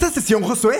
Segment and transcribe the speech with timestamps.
[0.00, 0.78] Esta sesión, Josué,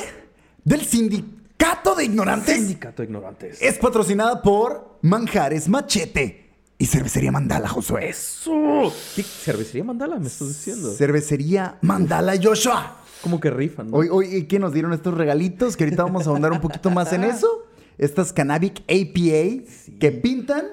[0.64, 3.60] del Sindicato de Ignorantes Sindicato de ignorantes.
[3.60, 6.48] es patrocinada por Manjares Machete
[6.78, 8.08] y Cervecería Mandala, Josué.
[8.08, 8.90] ¡Eso!
[9.14, 10.90] ¿Qué cervecería mandala me estás diciendo?
[10.94, 12.96] Cervecería Mandala Joshua.
[13.20, 13.98] Como que rifan, ¿no?
[13.98, 15.76] Hoy, hoy, ¿qué nos dieron estos regalitos?
[15.76, 17.66] Que ahorita vamos a ahondar un poquito más en eso.
[17.98, 20.64] Estas Cannabic APA que pintan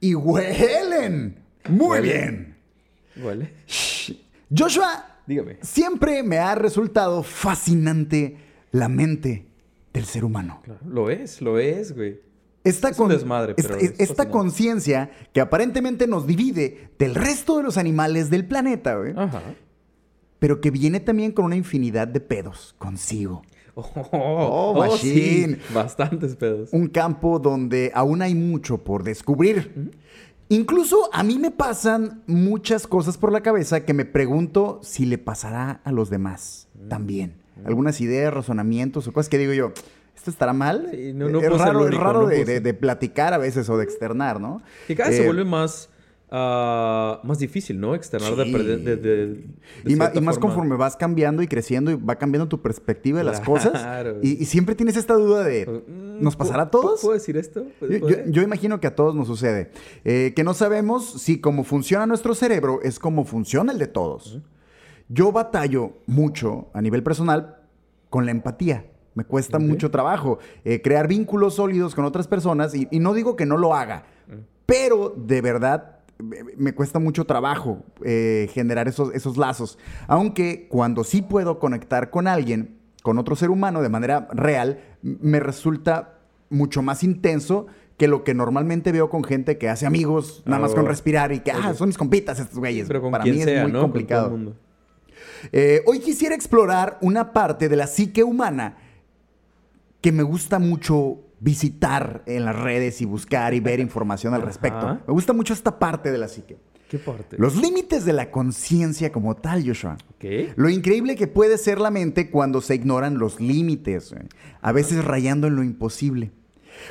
[0.00, 1.38] y huelen.
[1.68, 2.56] Muy bien.
[3.14, 3.52] Huele.
[4.52, 5.58] Joshua, Dígame.
[5.62, 8.36] siempre me ha resultado fascinante
[8.72, 9.46] la mente
[9.92, 10.60] del ser humano.
[10.64, 12.20] Claro, lo es, lo es, güey.
[12.64, 17.58] Esta, Es un desmadre, esta- pero es esta conciencia que aparentemente nos divide del resto
[17.58, 19.40] de los animales del planeta, güey, Ajá.
[20.38, 23.42] pero que viene también con una infinidad de pedos consigo.
[23.74, 25.54] Oh, machine.
[25.56, 25.60] sí.
[25.72, 26.70] Bastantes pedos.
[26.72, 29.92] Un campo donde aún hay mucho por descubrir.
[30.50, 35.18] Incluso a mí me pasan muchas cosas por la cabeza que me pregunto si le
[35.18, 36.88] pasará a los demás Mm.
[36.88, 37.34] también.
[37.64, 39.72] Algunas ideas, razonamientos o cosas que digo yo,
[40.16, 40.88] ¿esto estará mal?
[40.92, 42.62] Sí, no- no es raro, el es único, raro no de, puedo de- ser.
[42.62, 44.62] de platicar a veces o de externar, ¿no?
[44.86, 45.88] Que cada vez se Eh, vuelve más,
[46.30, 47.94] ah, más difícil, ¿no?
[47.94, 48.52] Externar de, Sí.
[48.52, 49.46] de, de- de- de
[49.86, 54.06] Y, más conforme vas cambiando y creciendo y va cambiando tu perspectiva de las cosas.
[54.22, 57.00] Y, y siempre tienes esta duda de, Mm, ¿nos pasará a todos?
[57.00, 57.64] ¿Puedo decir esto?
[57.78, 58.30] ¿Puedo- Yo, yo- puedo?
[58.30, 59.70] yo imagino que a todos nos sucede.
[60.04, 64.40] Eh, que no sabemos si como funciona nuestro cerebro es como funciona el de todos.
[65.08, 67.56] Yo batallo mucho a nivel personal
[68.10, 68.86] con la empatía.
[69.14, 73.34] Me cuesta mucho trabajo eh, crear vínculos sólidos con otras personas y, y no digo
[73.34, 74.04] que no lo haga,
[74.66, 79.78] pero de verdad me- cuesta mucho trabajo eh, generar esos, esos lazos.
[80.06, 85.40] Aunque cuando sí puedo conectar con alguien, con otro ser humano de manera real, me
[85.40, 86.18] resulta
[86.50, 87.66] mucho más intenso
[87.96, 90.88] que lo que normalmente veo con gente que hace amigos nada más con oh.
[90.88, 92.86] respirar y que, ah, son mis compitas estos güeyes.
[92.86, 94.54] Pero con Para quien mí sea, es muy complicado.
[95.52, 98.76] Eh, hoy quisiera explorar una parte de la psique humana
[100.00, 104.78] que me gusta mucho visitar en las redes y buscar y ver información al respecto.
[104.78, 105.00] Ajá.
[105.06, 106.56] Me gusta mucho esta parte de la psique.
[106.88, 107.36] ¿Qué parte?
[107.38, 109.98] Los límites de la conciencia como tal, Joshua.
[110.18, 110.54] ¿Qué?
[110.56, 114.24] Lo increíble que puede ser la mente cuando se ignoran los límites, güey.
[114.62, 116.32] a veces rayando en lo imposible.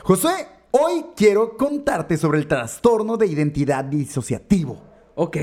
[0.03, 0.33] Josué,
[0.69, 4.83] hoy quiero contarte sobre el trastorno de identidad disociativo.
[5.15, 5.37] Ok.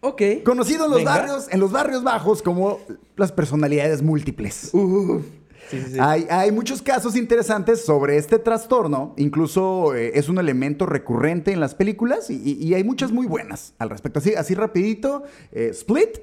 [0.00, 0.22] Ok.
[0.44, 1.16] Conocido en los Venga.
[1.18, 2.80] barrios, en los barrios bajos como
[3.16, 4.70] las personalidades múltiples.
[4.72, 5.24] Uf.
[5.70, 5.98] Sí, sí, sí.
[6.00, 11.60] Hay, hay muchos casos interesantes sobre este trastorno, incluso eh, es un elemento recurrente en
[11.60, 14.18] las películas y, y- y hay muchas muy buenas al respecto.
[14.18, 16.18] Así, así rapidito, eh, Split.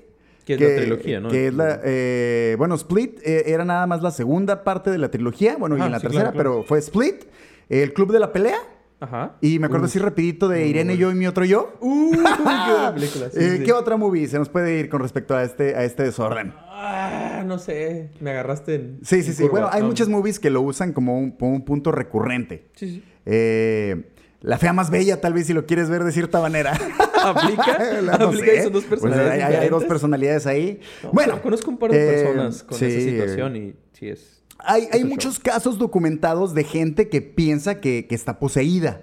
[0.46, 1.30] Que es la trilogía, ¿no?
[1.30, 5.56] Que es la, eh, bueno, Split era nada más la segunda parte de la trilogía,
[5.58, 6.52] bueno, y Ah, en la tercera, claro, claro.
[6.56, 7.26] pero fue Split,
[7.70, 8.58] El Club de la Pelea,
[9.00, 9.36] Ajá.
[9.40, 9.92] y me acuerdo Uf.
[9.92, 11.74] así rapidito de Irene, yo y mi otro yo.
[11.80, 13.30] Uh, qué película.
[13.30, 13.64] sí, Eh, sí.
[13.64, 16.54] ¿Qué otra movie se nos puede ir con respecto a este, a este desorden?
[16.84, 18.10] Ah, no sé.
[18.20, 19.00] Me agarraste en.
[19.04, 19.42] Sí, sí, en sí.
[19.44, 19.52] curva.
[19.52, 19.88] Bueno, hay No.
[19.88, 22.66] muchas movies que lo usan como un, como un punto recurrente.
[22.76, 23.04] Sí, sí.
[23.26, 24.10] Eh,
[24.42, 26.74] la fea más bella, tal vez, si lo quieres ver de cierta manera.
[27.24, 27.78] ¿Aplica?
[28.02, 28.46] No ¿Aplica?
[28.48, 28.56] sé.
[28.58, 29.44] y son dos Pues personalidades.
[29.44, 30.80] hay, hay- hay dos personalidades ahí.
[31.04, 32.86] No, bueno, conozco un par de eh, personas con sí.
[32.86, 34.42] esa situación y sí es.
[34.64, 39.02] Hay, muchos casos documentados de gente que piensa que, que está poseída.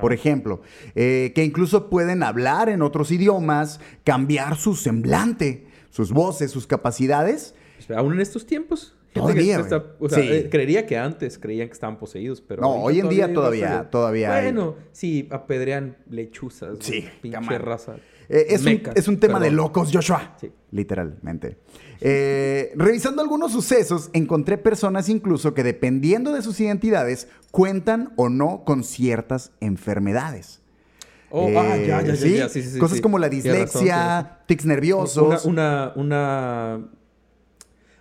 [0.00, 0.14] Por Ah.
[0.14, 0.62] ejemplo,
[0.94, 7.54] eh, que incluso pueden hablar en otros idiomas, cambiar su semblante, sus voces, sus capacidades.
[7.94, 8.96] Aún en estos tiempos.
[9.12, 9.92] gente Todavía, que está- güey.
[10.00, 10.28] o sea, Sí.
[10.30, 12.62] eh, creería que antes creían que estaban poseídos, pero.
[12.62, 14.44] No, hoy en día todavía- todavía hay.
[14.44, 16.76] Bueno, sí, apedrean lechuzas.
[16.78, 17.62] Sí, Pinche come on.
[17.62, 17.96] raza.
[18.28, 20.36] Eh, es, un, es un tema de locos, Joshua.
[20.40, 20.52] Sí.
[20.70, 21.58] Literalmente.
[22.00, 28.62] Eh, revisando algunos sucesos, encontré personas incluso que dependiendo de sus identidades, cuentan o no
[28.64, 30.59] con ciertas enfermedades.
[31.30, 34.36] Oh, Eh, ah, ya, ya, ya, ya, sí, sí, sí, Cosas como la dislexia, razón.
[34.46, 35.44] tics nerviosos.
[35.44, 36.88] Una, una, una.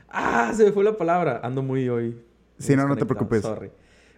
[0.09, 1.39] Ah, se me fue la palabra.
[1.43, 2.19] Ando muy hoy.
[2.57, 3.41] Sí, no, no te preocupes.
[3.43, 3.71] sorry.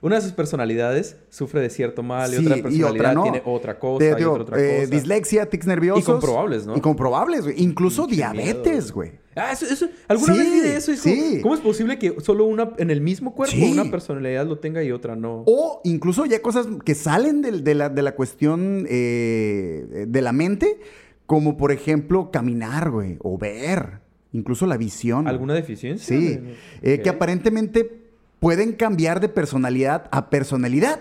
[0.03, 3.23] Una de sus personalidades sufre de cierto mal y Sí, otra y personalidad otra no.
[3.23, 4.95] tiene otra cosa Te y otra, otra eh, cosa.
[4.95, 6.01] dislexia, tics nerviosos.
[6.03, 6.75] Y comprobables, ¿no?
[6.75, 7.61] Y comprobables, güey.
[7.61, 9.11] Incluso diabetes, güey.
[9.35, 9.87] Ah, eso, eso.
[10.07, 10.95] ¿Alguna vez vi de eso?
[10.95, 11.39] sí.
[11.43, 13.71] ¿Cómo es posible que solo una en el mismo cuerpo Sí.
[13.71, 15.43] una personalidad lo tenga y otra no?
[15.45, 20.79] O incluso ya cosas que salen de, la, de la cuestión eh, de la mente,
[21.27, 23.99] como por ejemplo caminar, güey, o ver,
[24.33, 25.27] incluso la visión.
[25.27, 26.17] ¿Alguna deficiencia?
[26.17, 26.39] Sí,
[26.81, 27.99] eh, que aparentemente
[28.41, 30.99] pueden cambiar de personalidad a personalidad.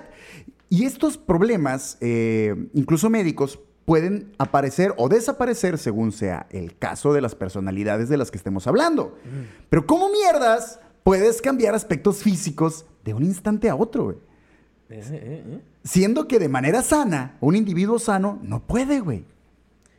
[0.69, 7.23] Y estos problemas, eh, incluso médicos, pueden aparecer o desaparecer según sea el caso de
[7.23, 9.17] las personalidades de las que estemos hablando.
[9.25, 9.69] Mm.
[9.71, 14.17] Pero ¿cómo mierdas puedes cambiar aspectos físicos de un instante a otro, güey?
[14.91, 15.61] Eh, eh.
[15.83, 19.25] Siendo que de manera sana, un individuo sano no puede, güey.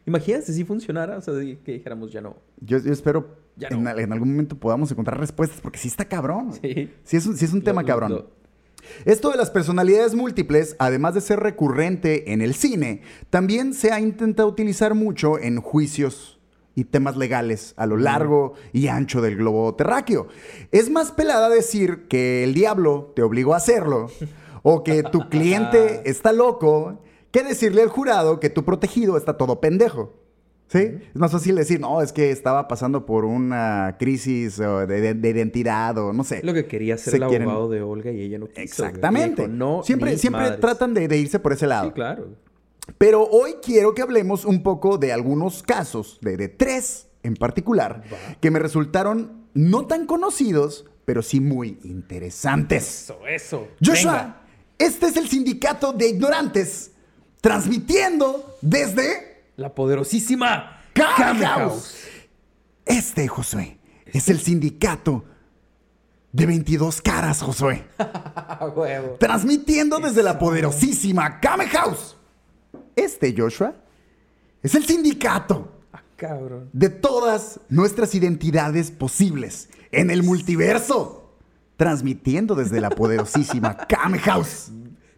[0.05, 2.35] Imagínate si funcionara, o sea, que dijéramos ya no.
[2.59, 3.89] Yo, yo espero, Ya en, no.
[3.89, 6.51] al- en algún momento podamos encontrar respuestas, porque sí está cabrón.
[6.61, 6.91] Sí.
[7.03, 8.11] Sí es un, sí es un tema cabrón.
[8.11, 8.31] lo-
[9.05, 13.99] Esto de las personalidades múltiples, además de ser recurrente en el cine, también se ha
[13.99, 16.39] intentado utilizar mucho en juicios
[16.73, 20.27] y temas legales a lo largo y ancho del globo terráqueo.
[20.71, 24.07] Es más pelada decir que el diablo te obligó a hacerlo
[24.63, 29.61] o que tu cliente está loco que decirle al jurado que tu protegido está todo
[29.61, 30.13] pendejo.
[30.71, 30.79] ¿Sí?
[31.13, 35.29] Es más fácil decir, no, es que estaba pasando por una crisis de, de- de
[35.29, 36.39] identidad o no sé.
[36.44, 38.62] Lo que quería ser Se el quieren- abogado de Olga y ella no quiso.
[38.62, 39.41] Exactamente.
[39.41, 40.59] Dijo, no, siempre siempre madres".
[40.62, 41.88] tratan de, de irse por ese lado.
[41.89, 42.29] Sí, claro.
[42.97, 48.03] Pero hoy quiero que hablemos un poco de algunos casos, de, de tres en particular,
[48.39, 53.03] que me resultaron no tan conocidos, pero sí muy interesantes.
[53.03, 53.68] Eso, eso.
[53.85, 54.41] Joshua, Venga.
[54.79, 56.91] este es el sindicato de ignorantes,
[57.41, 59.31] transmitiendo desde
[59.61, 61.95] La poderosísima Kame Kame House.
[62.83, 63.77] Este, Josué,
[64.07, 65.23] es el sindicato
[66.31, 67.85] de 22 caras, Josué.
[68.53, 69.17] Ah, huevo.
[69.19, 72.17] Transmitiendo desde la poderosísima Kame House.
[72.95, 73.75] Este, Joshua,
[74.63, 76.69] es el sindicato Ah, cabrón.
[76.73, 81.35] de todas nuestras identidades posibles en el multiverso.
[81.77, 84.71] Transmitiendo desde la poderosísima Kame House.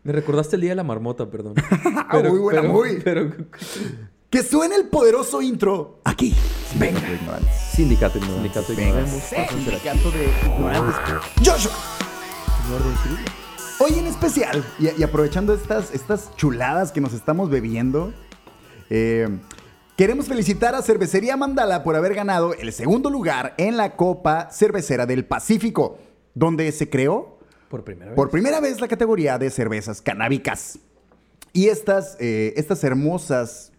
[0.04, 1.56] Me recordaste el día de la marmota, perdón.
[2.30, 3.00] Muy buena, muy.
[3.04, 3.32] Pero,
[4.34, 6.34] Que suene el poderoso intro aquí.
[6.80, 7.00] Venga.
[7.72, 8.42] Sindicato ignorante.
[8.42, 9.02] Sindicato Venga.
[9.02, 9.48] ignorante.
[9.48, 10.96] Sindicato de ignorantes.
[11.46, 11.72] Joshua.
[13.80, 18.12] Hoy en especial, y, y aprovechando estas, estas chuladas que nos estamos bebiendo,
[18.90, 19.30] eh,
[19.98, 25.06] queremos felicitar a Cervecería Mandala por haber ganado el segundo lugar en la Copa Cervecera
[25.06, 26.00] del Pacífico,
[26.34, 27.38] donde se creó
[27.70, 28.16] Por primera vez.
[28.16, 30.80] por primera vez la categoría de cervezas canábicas.
[31.52, 33.73] Y estas, eh, estas hermosas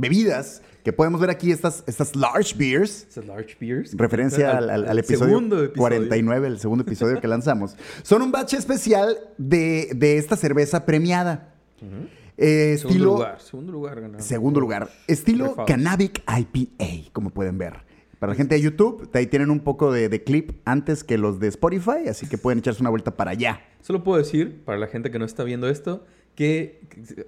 [0.00, 3.94] bebidas que podemos ver aquí, estas, estas large beers, Esas large beers.
[3.96, 5.72] referencia al, al- al episodio, episodio.
[5.74, 11.54] 49, el segundo episodio que lanzamos, son un batch especial de, de esta cerveza premiada.
[12.36, 13.40] Eh, Segundo estilo, lugar.
[13.40, 14.24] Segundo lugar ganado.
[14.24, 14.88] Segundo lugar.
[15.06, 15.66] Estilo Refados.
[15.68, 17.74] Cannabic IPA, como pueden ver.
[18.18, 21.40] Para la gente de YouTube, ahí tienen un poco de, de clip antes que los
[21.40, 23.60] de Spotify, así que pueden echarse una vuelta para allá.
[23.82, 26.04] Solo puedo decir, para la gente que no está viendo esto,
[26.34, 26.80] que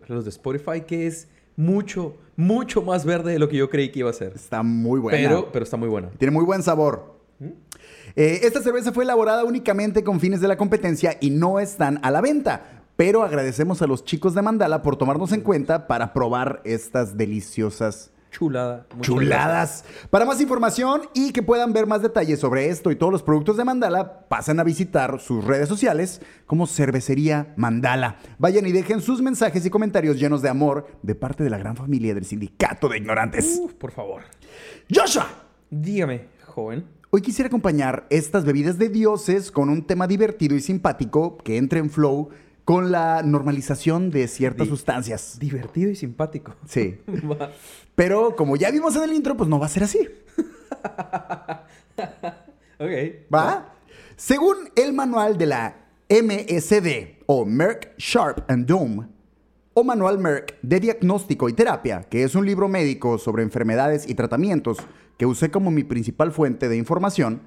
[0.09, 4.01] los de Spotify, que es mucho, mucho más verde de lo que yo creí que
[4.01, 4.33] iba a ser.
[4.35, 5.19] Está muy buena.
[5.19, 6.09] Pero, pero está muy buena.
[6.19, 7.17] Tiene muy buen sabor.
[8.15, 12.11] Eh, esta cerveza fue elaborada únicamente con fines de la competencia y no están a
[12.11, 12.85] la venta.
[12.97, 18.11] Pero agradecemos a los chicos de Mandala por tomarnos en cuenta para probar estas deliciosas
[18.33, 18.87] Chulada.
[19.03, 19.85] Chuladas.
[20.11, 23.57] Para más información y que puedan ver más detalles sobre esto y todos los productos
[23.57, 28.17] de Mandala, pasen a visitar sus redes sociales como Cervecería Mandala.
[28.39, 31.77] Vayan y dejen sus mensajes y comentarios llenos de amor de parte de la gran
[31.77, 33.61] familia del Sindicato de Ignorantes.
[33.61, 34.23] Uf, por favor.
[34.93, 35.29] Joshua,
[35.75, 36.85] Dígame, joven.
[37.09, 41.79] Hoy quisiera acompañar estas bebidas de dioses con un tema divertido y simpático que entre
[41.79, 42.29] en flow
[42.65, 45.39] con la normalización de ciertas Di- sustancias.
[45.39, 46.55] Divertido y simpático.
[46.69, 46.99] Sí.
[47.95, 50.09] Pero como ya vimos en el intro, pues no va a ser así.
[52.79, 52.91] ok.
[53.35, 53.75] ¿Va?
[54.17, 55.77] Según el manual de la
[56.09, 59.09] MSD o Merck Sharp and Dome,
[59.75, 64.15] o Manual Merck de Diagnóstico y Terapia, que es un libro médico sobre enfermedades y
[64.15, 64.77] tratamientos
[65.17, 67.41] que usé como mi principal fuente de información.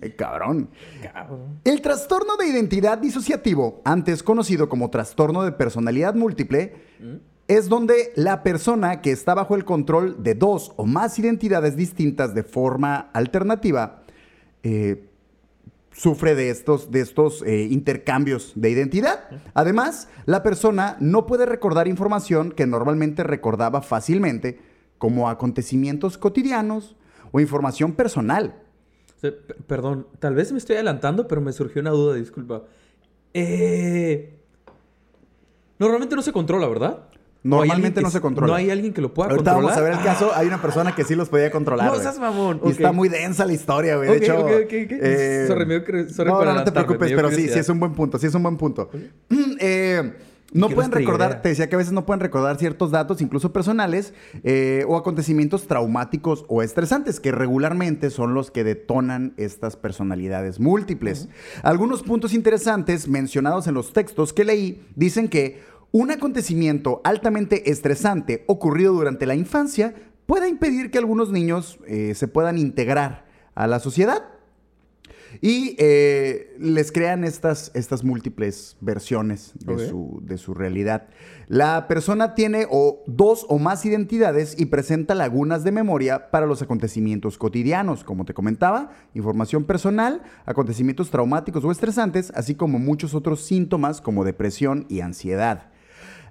[0.00, 0.70] Eh, cabrón.
[1.02, 1.60] Cabrón.
[1.64, 6.74] El trastorno de identidad disociativo, antes conocido como trastorno de personalidad múltiple,
[7.48, 12.34] es donde la persona que está bajo el control de dos o más identidades distintas
[12.34, 14.02] de forma alternativa
[14.62, 15.08] eh,
[15.92, 19.28] sufre de estos, de estos eh, intercambios de identidad.
[19.54, 24.58] Además, la persona no puede recordar información que normalmente recordaba fácilmente,
[24.98, 26.96] como acontecimientos cotidianos
[27.32, 28.54] o información personal.
[29.66, 32.62] Perdón, tal vez me estoy adelantando, pero me surgió una duda, disculpa.
[33.34, 34.32] Eh...
[35.78, 37.00] Normalmente no se controla, ¿verdad?
[37.48, 38.52] ¿O hay Normalmente no se controla.
[38.52, 39.76] No hay alguien que lo pueda Ahorita controlar.
[39.76, 40.32] vamos a ver el caso.
[40.34, 41.92] Hay una persona que sí los podía controlar.
[41.92, 42.60] No seas mamón.
[42.64, 44.08] Y está muy densa la historia, güey.
[44.10, 44.40] De hecho.
[44.40, 45.46] ok, ok, ok.
[45.46, 47.78] Sorry, me dio cre- sorry no, no, no te preocupes, pero sí, sí es un
[47.78, 48.18] buen punto.
[48.18, 48.90] Sí es un buen punto.
[49.58, 50.12] Eh,
[50.52, 54.14] no pueden recordar, te decía que a veces no pueden recordar ciertos datos, incluso personales,
[54.44, 61.28] eh, o acontecimientos traumáticos o estresantes, que regularmente son los que detonan estas personalidades múltiples.
[61.62, 65.60] Algunos puntos interesantes mencionados en los textos que leí dicen que
[65.92, 69.94] un acontecimiento altamente estresante ocurrido durante la infancia
[70.26, 74.24] puede impedir que algunos niños eh, se puedan integrar a la sociedad.
[75.40, 81.08] Y eh, les crean estas, estas múltiples versiones de, su, de su realidad.
[81.48, 86.62] La persona tiene o dos o más identidades y presenta lagunas de memoria para los
[86.62, 93.44] acontecimientos cotidianos, como te comentaba, información personal, acontecimientos traumáticos o estresantes, así como muchos otros
[93.44, 95.70] síntomas como depresión y ansiedad.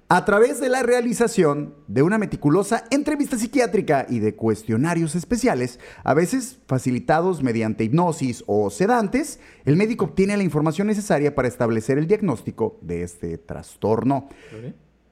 [0.08, 6.14] A través de la realización de una meticulosa entrevista psiquiátrica y de cuestionarios especiales, a
[6.14, 12.06] veces facilitados mediante hipnosis o sedantes, el médico obtiene la información necesaria para establecer el
[12.06, 14.28] diagnóstico de este trastorno.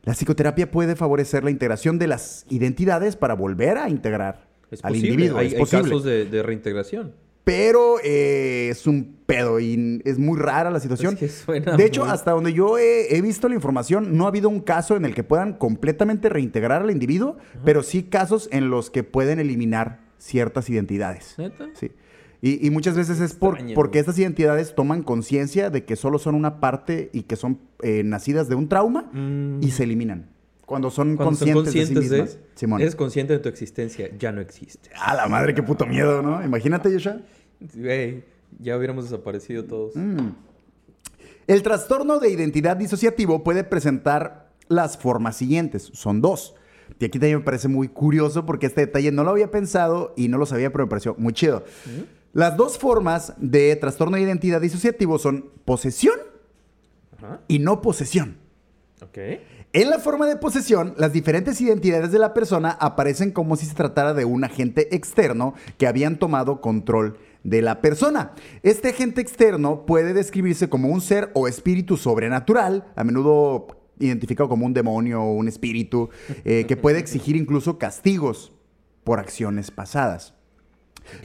[0.04, 4.46] La psicoterapia puede favorecer la integración de las identidades para volver a integrar
[4.82, 5.38] al individuo.
[5.38, 7.14] Hay, hay casos de, reintegración.
[7.44, 11.16] Pero eh, es un pedo y es muy rara la situación.
[11.16, 15.04] de hecho, hasta donde yo he, visto la información, no ha habido un caso en
[15.04, 20.00] el que puedan completamente reintegrar al individuo, pero sí casos en los que pueden eliminar
[20.18, 21.34] ciertas identidades.
[21.38, 21.68] ¿Neta?
[21.74, 21.92] Sí.
[22.46, 26.60] Y, muchas veces es por, porque estas identidades toman conciencia de que solo son una
[26.60, 29.10] parte y que son eh, nacidas de un trauma
[29.62, 30.33] y se eliminan.
[30.66, 32.38] Cuando son conscientes, de sí mismas.
[32.54, 32.80] Simón.
[32.80, 34.90] Eres consciente de tu existencia, ya no existe.
[34.98, 36.42] A la madre, qué puto miedo, ¿no?
[36.42, 37.20] Imagínate, Yosha.
[38.58, 39.94] ya hubiéramos desaparecido todos.
[39.94, 40.30] Mm.
[41.46, 45.90] El trastorno de identidad disociativo puede presentar las formas siguientes.
[45.92, 46.54] Son dos.
[46.98, 50.28] Y aquí también me parece muy curioso porque este detalle no lo había pensado y
[50.28, 51.64] no lo sabía, pero me pareció muy chido.
[52.32, 56.18] Las dos formas de trastorno de identidad disociativo son posesión
[57.48, 58.36] y no posesión.
[59.74, 63.74] En la forma de posesión, las diferentes identidades de la persona aparecen como si se
[63.74, 68.34] tratara de un agente externo que habían tomado control de la persona.
[68.62, 73.66] Este agente externo puede describirse como un ser o espíritu sobrenatural, a menudo
[73.98, 76.08] identificado como un demonio o un espíritu,
[76.44, 78.52] eh, que puede exigir incluso castigos
[79.02, 80.34] por acciones pasadas.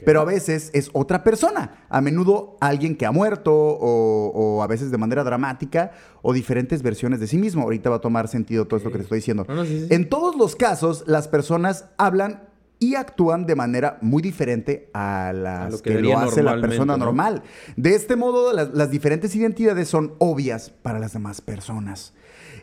[0.04, 4.90] Pero a veces es otra persona, a menudo alguien que ha muerto o, a veces
[4.90, 7.62] de manera dramática o diferentes versiones de sí mismo.
[7.62, 9.46] Ahorita va a tomar sentido todo esto que te estoy diciendo.
[9.90, 15.82] En todos los casos, las personas hablan y actúan de manera muy diferente a las
[15.82, 17.42] que, lo hace la persona normal.
[17.76, 22.14] De este modo, las diferentes identidades son obvias para las demás personas.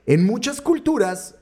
[0.07, 1.35] En muchas culturas,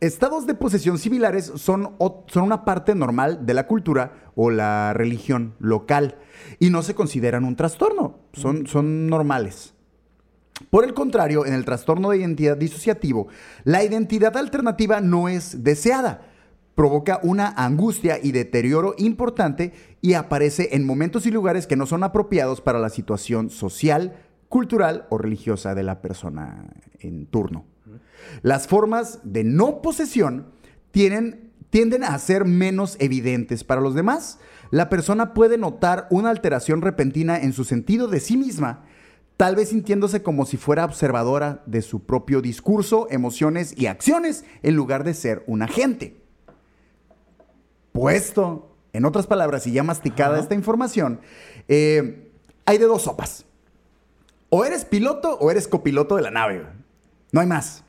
[0.00, 1.94] Estados de posesión similares son,
[2.26, 6.16] son, una parte normal de la cultura o la religión local
[6.58, 9.74] y no se consideran un trastorno, son, son normales.
[10.70, 13.28] Por el contrario, en el trastorno de identidad disociativo,
[13.64, 16.22] la identidad alternativa no es deseada,
[16.74, 22.04] provoca una angustia y deterioro importante y aparece en momentos y lugares que no son
[22.04, 24.16] apropiados para la situación social,
[24.48, 27.69] cultural o religiosa de la persona en turno.
[28.42, 30.46] Las formas de no posesión
[30.90, 34.38] tienden a ser menos evidentes para los demás.
[34.70, 38.84] La persona puede notar una alteración repentina en su sentido de sí misma,
[39.36, 44.76] tal vez sintiéndose como si fuera observadora de su propio discurso, emociones y acciones, en
[44.76, 46.22] lugar de ser un agente.
[47.92, 51.20] Puesto, en otras palabras, y ya masticada esta información,
[51.68, 52.30] eh,
[52.64, 53.46] hay de dos sopas.
[54.50, 56.66] O eres piloto o eres copiloto de la nave.
[57.32, 57.84] No hay más.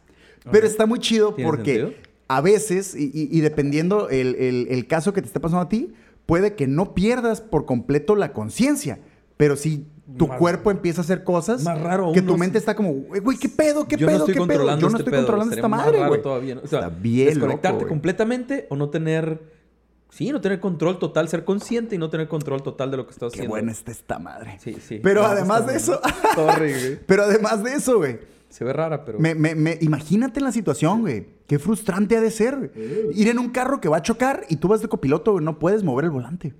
[0.51, 5.61] Pero está muy chido porque a veces, y, dependiendo el, caso que te esté pasando
[5.61, 5.93] a ti,
[6.25, 8.99] puede que no pierdas por completo la conciencia.
[9.37, 9.85] Pero si
[10.17, 13.49] tu cuerpo empieza a hacer cosas más raro que tu mente está como, güey, ¿qué
[13.49, 13.87] pedo?
[13.87, 14.25] ¿Qué pedo?
[14.25, 14.77] ¿Qué pedo?
[14.77, 16.21] Yo no este estoy controlando esta madre, güey.
[16.21, 19.61] Todavía, O sea, está bien desconectarte completamente o no tener
[20.09, 23.13] Sí, no tener control total, ser consciente y no tener control total de lo que
[23.13, 23.47] estás haciendo.
[23.47, 24.57] Qué buena está esta madre.
[24.59, 24.99] Sí, sí.
[25.01, 26.01] Pero además de eso.
[26.35, 28.19] Sorry, Pero además de eso, güey
[28.51, 29.17] se ve rara, pero.
[29.17, 31.25] Me, me, imagínate la situación, güey.
[31.47, 32.73] Qué frustrante ha de ser.
[33.15, 35.43] Ir en un carro que va a chocar y tú vas de copiloto, güey.
[35.43, 36.53] No puedes mover el volante.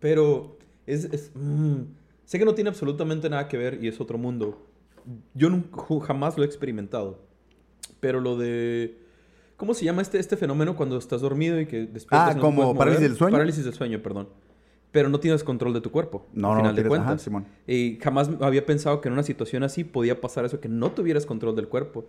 [0.00, 1.30] Pero es.
[1.34, 1.82] Mm,
[2.24, 4.66] sé que no tiene absolutamente nada que ver y es otro mundo.
[5.34, 5.50] Yo
[6.00, 7.26] jamás lo he experimentado.
[8.00, 8.98] Pero lo de.
[9.58, 12.36] ¿Cómo se llama este, este fenómeno cuando estás dormido y que despiertas?
[12.36, 13.32] Ah, como parálisis del sueño.
[13.32, 14.28] Parálisis del sueño, perdón
[14.92, 16.26] pero no tienes control de tu cuerpo.
[16.32, 17.22] No, al final no, de cuentas.
[17.22, 17.46] Simón.
[17.66, 21.26] Y jamás había pensado que en una situación así podía pasar eso, que no tuvieras
[21.26, 22.06] control del cuerpo.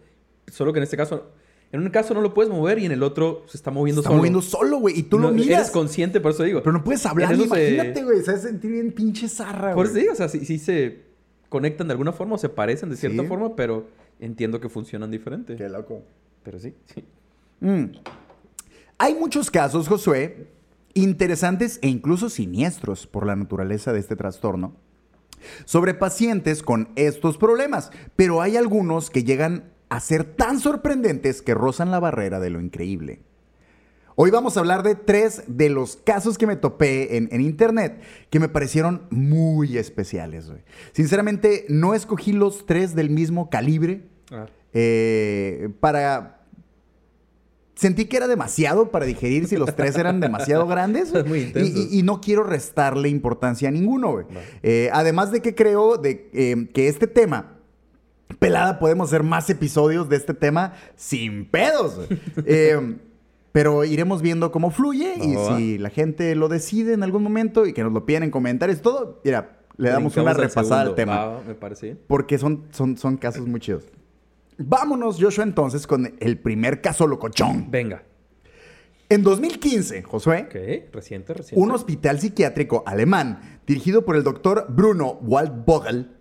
[0.47, 1.31] Solo que en este caso,
[1.71, 4.15] en un caso no lo puedes mover y en el otro se está moviendo solo.
[4.15, 5.59] Está moviendo solo, güey, y tú lo miras.
[5.59, 6.61] Eres consciente, por eso digo.
[6.63, 8.23] Pero no puedes hablar, imagínate, güey.
[8.23, 8.38] Se...
[8.38, 11.03] sentir bien pinche zarra, Por eso digo, o sea, sí, se
[11.50, 13.88] conectan de alguna forma o se parecen de cierta forma, pero
[14.19, 15.55] entiendo que funcionan diferente.
[15.55, 16.01] Qué loco.
[16.43, 17.03] Pero sí, sí.
[17.59, 17.91] Mm.
[18.97, 20.47] Hay muchos casos, Josué,
[20.93, 24.75] interesantes e incluso siniestros por la naturaleza de este trastorno
[25.65, 31.55] sobre pacientes con estos problemas, pero hay algunos que llegan a ser tan sorprendentes que
[31.55, 33.21] rozan la barrera de lo increíble.
[34.15, 38.01] Hoy vamos a hablar de tres de los casos que me topé en, en internet
[38.29, 40.51] que me parecieron muy especiales.
[40.91, 46.38] Sinceramente, no escogí los tres del mismo calibre Ah, eh, para...
[47.81, 51.11] Sentí que era demasiado para digerir si los tres eran demasiado grandes.
[51.25, 51.59] Muy y,
[51.95, 54.11] y- y no quiero restarle importancia a ninguno.
[54.11, 54.25] güey.
[54.61, 57.57] Eh, además de que creo de, eh, que este tema,
[58.38, 62.00] pelada, podemos hacer más episodios de este tema sin pedos.
[62.45, 62.97] Eh,
[63.51, 67.65] pero iremos viendo cómo fluye y Va, si la gente lo decide en algún momento
[67.65, 71.25] y que nos lo piden en comentarios, todo, mira, le damos una repasada al tema.
[71.25, 71.97] Va, me parece.
[72.07, 73.85] Porque son, son, son casos muy chidos.
[74.68, 77.70] Vámonos, Joshua, entonces con el primer caso locochón.
[77.70, 78.03] Venga.
[79.10, 80.48] En 2015, Josué,
[80.94, 81.62] reciente, reciente.
[81.62, 86.12] un hospital psiquiátrico alemán dirigido por el doctor Bruno Waldvogel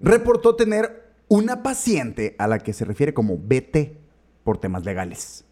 [0.00, 3.98] reportó tener una paciente a la que se refiere como BT
[4.44, 5.44] por temas legales.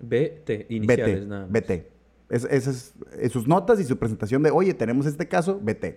[0.00, 1.52] BT, iniciales BT, nada más.
[1.52, 1.70] BT.
[2.30, 5.96] Es- Esas es sus notas y su presentación de, oye, tenemos este caso, BT.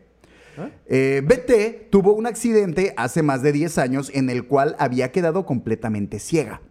[0.87, 5.45] Eh, BT tuvo un accidente hace más de 10 años en el cual había quedado
[5.45, 6.61] completamente ciega.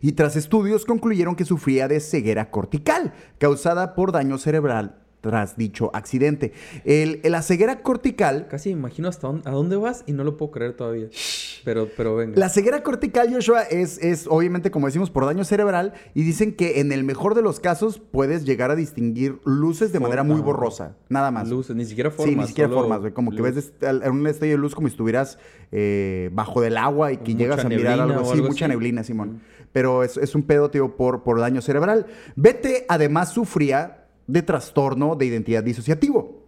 [0.00, 5.90] Y tras estudios concluyeron que sufría de ceguera cortical, causada por daño cerebral tras dicho
[5.94, 6.52] accidente.
[6.84, 10.36] El- la ceguera cortical Casi me imagino hasta dónde, a dónde vas y no lo
[10.36, 11.08] puedo creer todavía.
[11.64, 12.38] Pero, pero venga.
[12.38, 15.92] La ceguera cortical, Joshua, es, es obviamente, como decimos, por daño cerebral.
[16.14, 20.00] Y dicen que en el mejor de los casos puedes llegar a distinguir luces de
[20.00, 20.96] manera muy borrosa.
[21.10, 21.48] Nada más.
[21.48, 22.30] Luces, ni siquiera formas.
[22.34, 23.12] sí, ni siquiera formas, güey.
[23.12, 25.38] Como que ves en un estrella de luz como si estuvieras
[25.72, 28.32] eh, bajo del agua y que Mucha llegas a mirar algo así.
[28.32, 28.70] algo mucha así.
[28.72, 29.42] neblina, Simón.
[29.72, 32.06] Pero es, es un pedo, tío, por, por daño cerebral.
[32.36, 33.99] Vete, además, sufría
[34.32, 36.44] de trastorno de identidad disociativo.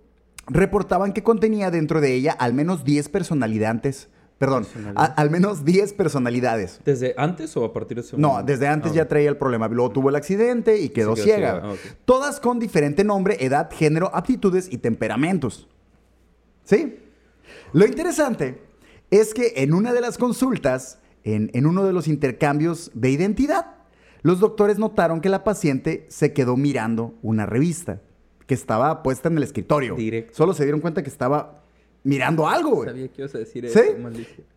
[0.47, 4.09] Reportaban que contenía dentro de ella al menos 10 personalidades.
[4.39, 6.81] Perdón, a- al menos 10 personalidades.
[6.85, 8.51] ¿Desde antes o a partir de ese No, momento?
[8.53, 9.69] desde antes Ah, ya traía el problema.
[9.69, 11.37] Luego tuvo el accidente y quedó quedó ciega.
[11.53, 11.61] ciega.
[11.65, 11.79] Ah, ok.
[12.05, 15.69] Todas con diferente nombre, edad, género, aptitudes y temperamentos.
[16.65, 16.99] ¿Sí?
[17.73, 18.61] Lo interesante
[19.13, 23.77] es que en una de las consultas, en, en uno de los intercambios de identidad,
[24.23, 28.01] los doctores notaron que la paciente se quedó mirando una revista
[28.47, 29.95] que estaba puesta en el escritorio.
[29.95, 30.35] Directo.
[30.35, 31.63] Solo se dieron cuenta que estaba
[32.05, 32.89] mirando algo, güey.
[32.89, 33.79] Sabía que ibas a decir ¿Sí?
[33.79, 34.09] eso.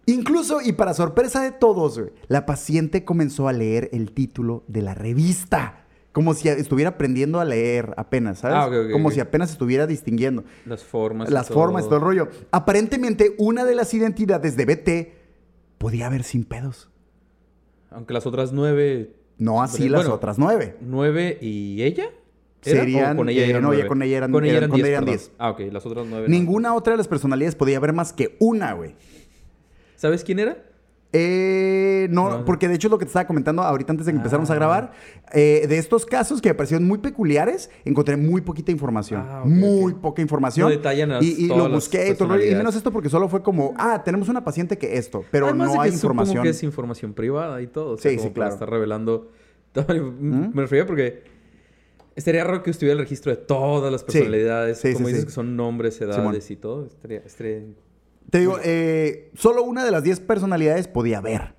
[0.08, 4.82] Incluso, y para sorpresa de todos, güey, la paciente comenzó a leer el título de
[4.82, 5.82] la revista.
[6.12, 8.58] Como si estuviera aprendiendo a leer apenas, ¿sabes?
[8.58, 11.30] Ah, como si apenas estuviera distinguiendo Las formas.
[11.30, 12.30] y las formas todo el rollo.
[12.52, 16.90] Aparentemente, una de las identidades de BT podía haber sin pedos.
[17.90, 19.14] Aunque las otras nueve.
[19.38, 20.76] No así las otras nueve.
[20.82, 22.06] ¿Nueve y ella?
[22.64, 22.80] ¿Era?
[22.82, 24.88] Serían, ¿O con ella eh, eran no, ya con ella eran- Con ella eran- diez.
[24.88, 25.06] eran.
[25.38, 25.60] Ah, ok.
[25.72, 26.28] Las otras nueve.
[26.28, 26.32] no.
[26.32, 28.96] Ninguna otra de las personalidades podía haber más que una, güey.
[29.96, 30.58] ¿Sabes quién era?
[31.18, 34.50] Eh, no, porque de hecho lo que te estaba comentando ahorita antes de que empezáramos
[34.50, 34.56] a Ah.
[34.58, 34.92] grabar,
[35.34, 39.26] eh, de estos casos que me parecieron muy peculiares, encontré muy poquita información.
[39.28, 40.68] Ah, muy poca información.
[40.70, 43.74] No detallan las- y, y lo busqué y todo menos esto porque solo fue como,
[43.78, 46.44] ah, tenemos una paciente que esto, pero Además no que hay supongo información.
[46.44, 47.92] que es información privada y todo.
[47.94, 48.54] o sea, Sí, como sí, claro.
[48.54, 49.32] estar revelando.
[49.76, 50.50] ¿Mm?
[50.54, 51.24] Me refería porque
[52.16, 54.80] estaría raro que estuviera el registro de todas las personalidades.
[54.80, 55.14] Sí, sí, como sí.
[55.14, 56.38] dices que son nombres, edades Simón.
[56.50, 56.86] y todo.
[56.86, 57.64] Estaría, estaría-
[58.30, 61.54] Te digo, eh, solo una de las 10 personalidades podía ver.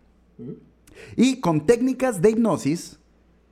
[1.16, 2.98] Y con técnicas de hipnosis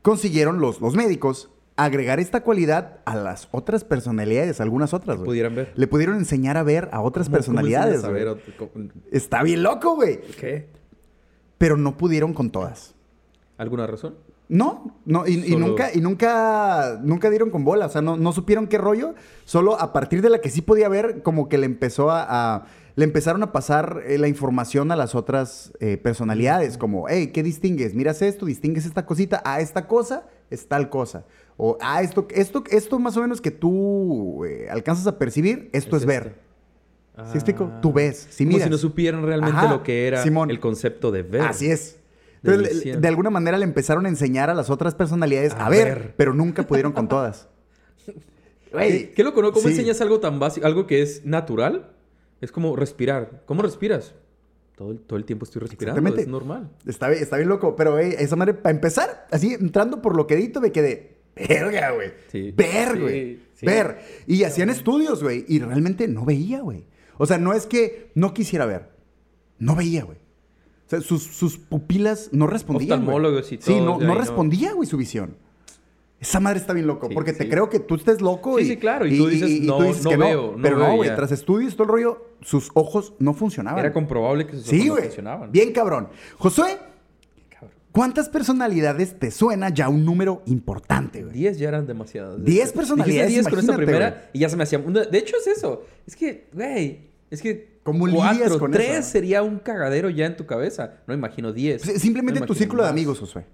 [0.03, 5.27] consiguieron los, los médicos agregar esta cualidad a las otras personalidades, algunas otras, güey.
[5.27, 5.72] pudieran ver.
[5.74, 8.05] Le pudieron enseñar a ver a otras ¿Cómo- cómo personalidades.
[8.05, 8.37] a ver
[9.11, 10.20] Está bien loco, güey.
[10.38, 10.68] ¿Qué?
[11.59, 12.94] Pero no pudieron con todas.
[13.57, 14.16] ¿Alguna razón?
[14.48, 17.87] No, no, y, nunca, y nunca, nunca dieron con bola.
[17.87, 19.14] O sea, no, no supieron qué rollo.
[19.46, 22.27] Solo a partir de la que sí podía ver, como que le empezó a.
[22.57, 26.78] a- le empezaron a pasar eh, la información a las otras eh, personalidades.
[26.78, 27.94] Como, hey, ¿qué distingues?
[27.94, 29.42] Miras esto, distingues esta cosita.
[29.44, 31.24] Ah, esta cosa es tal cosa.
[31.57, 35.96] O, ah, esto, esto, esto más o menos que tú eh, alcanzas a percibir, esto
[35.96, 36.22] es, Es ver.
[37.16, 37.30] este.
[37.30, 37.70] ¿Sí explico?
[37.72, 37.80] Ah.
[37.80, 38.64] Tú ves, sí Como miras.
[38.66, 40.50] si no supieran realmente Ajá, lo que era Simón.
[40.50, 41.42] el concepto de ver.
[41.42, 41.98] Así es.
[42.42, 45.85] Entonces, de alguna manera le empezaron a enseñar a las otras personalidades a, A ver,
[45.98, 46.14] ver.
[46.16, 47.48] pero nunca pudieron con todas.
[48.72, 49.52] ¿Qué, qué loco, ¿no?
[49.52, 49.70] ¿Cómo sí.
[49.70, 50.66] enseñas algo tan básico?
[50.66, 51.90] Algo que es natural.
[52.40, 53.42] Es como respirar.
[53.46, 54.14] ¿Cómo respiras?
[54.76, 56.16] Todo el, todo el tiempo estoy respirando.
[56.16, 56.70] Es normal.
[56.86, 60.26] Está bien, está bien loco, pero ey, esa madre, para empezar, así entrando por lo
[60.26, 62.12] que edito, me quedé, verga, güey.
[62.32, 62.50] Sí.
[62.56, 63.40] Ver, Sí, güey.
[63.54, 63.66] sí.
[63.66, 63.98] Ver.
[64.26, 66.84] Y hacían estudios, güey, y realmente no veía, güey.
[67.18, 68.88] O sea, no es que no quisiera ver,
[69.60, 70.18] no veía, güey.
[70.18, 72.98] O sea, sus, sus pupilas no respondían.
[72.98, 74.20] Oftalmólogos y Sí, todo, no, de no no.
[74.20, 75.36] respondía, güey, su visión.
[76.24, 78.68] Esa madre está bien loco, Sí, porque te creo que tú estés loco Sí, y...
[78.68, 81.74] sí, claro, y tú dices, no, no que veo, no pero no, güey, tras estudios,
[81.74, 83.78] todo el rollo, sus ojos no funcionaban.
[83.78, 85.52] Era comprobable que sus ojos Sí, no funcionaban.
[85.52, 86.08] Bien cabrón.
[86.38, 86.78] Josué.
[87.92, 91.34] ¿Cuántas personalidades te suena ya un número importante, güey?
[91.34, 92.42] 10 ya eran demasiadas.
[92.42, 94.22] 10 personalidades, 10 con esta primera güey.
[94.32, 94.78] y ya se me hacía...
[94.78, 95.84] De hecho, es eso.
[96.06, 97.74] Es que, güey, es que...
[97.82, 99.10] ¿Cómo lidias cuatro, con tres eso?
[99.10, 101.02] sería un cagadero ya en tu cabeza.
[101.06, 101.84] No imagino 10.
[101.84, 103.44] Pues, Simplemente No tu círculo de amigos, Josué.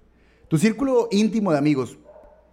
[0.47, 1.97] Tu círculo íntimo de amigos.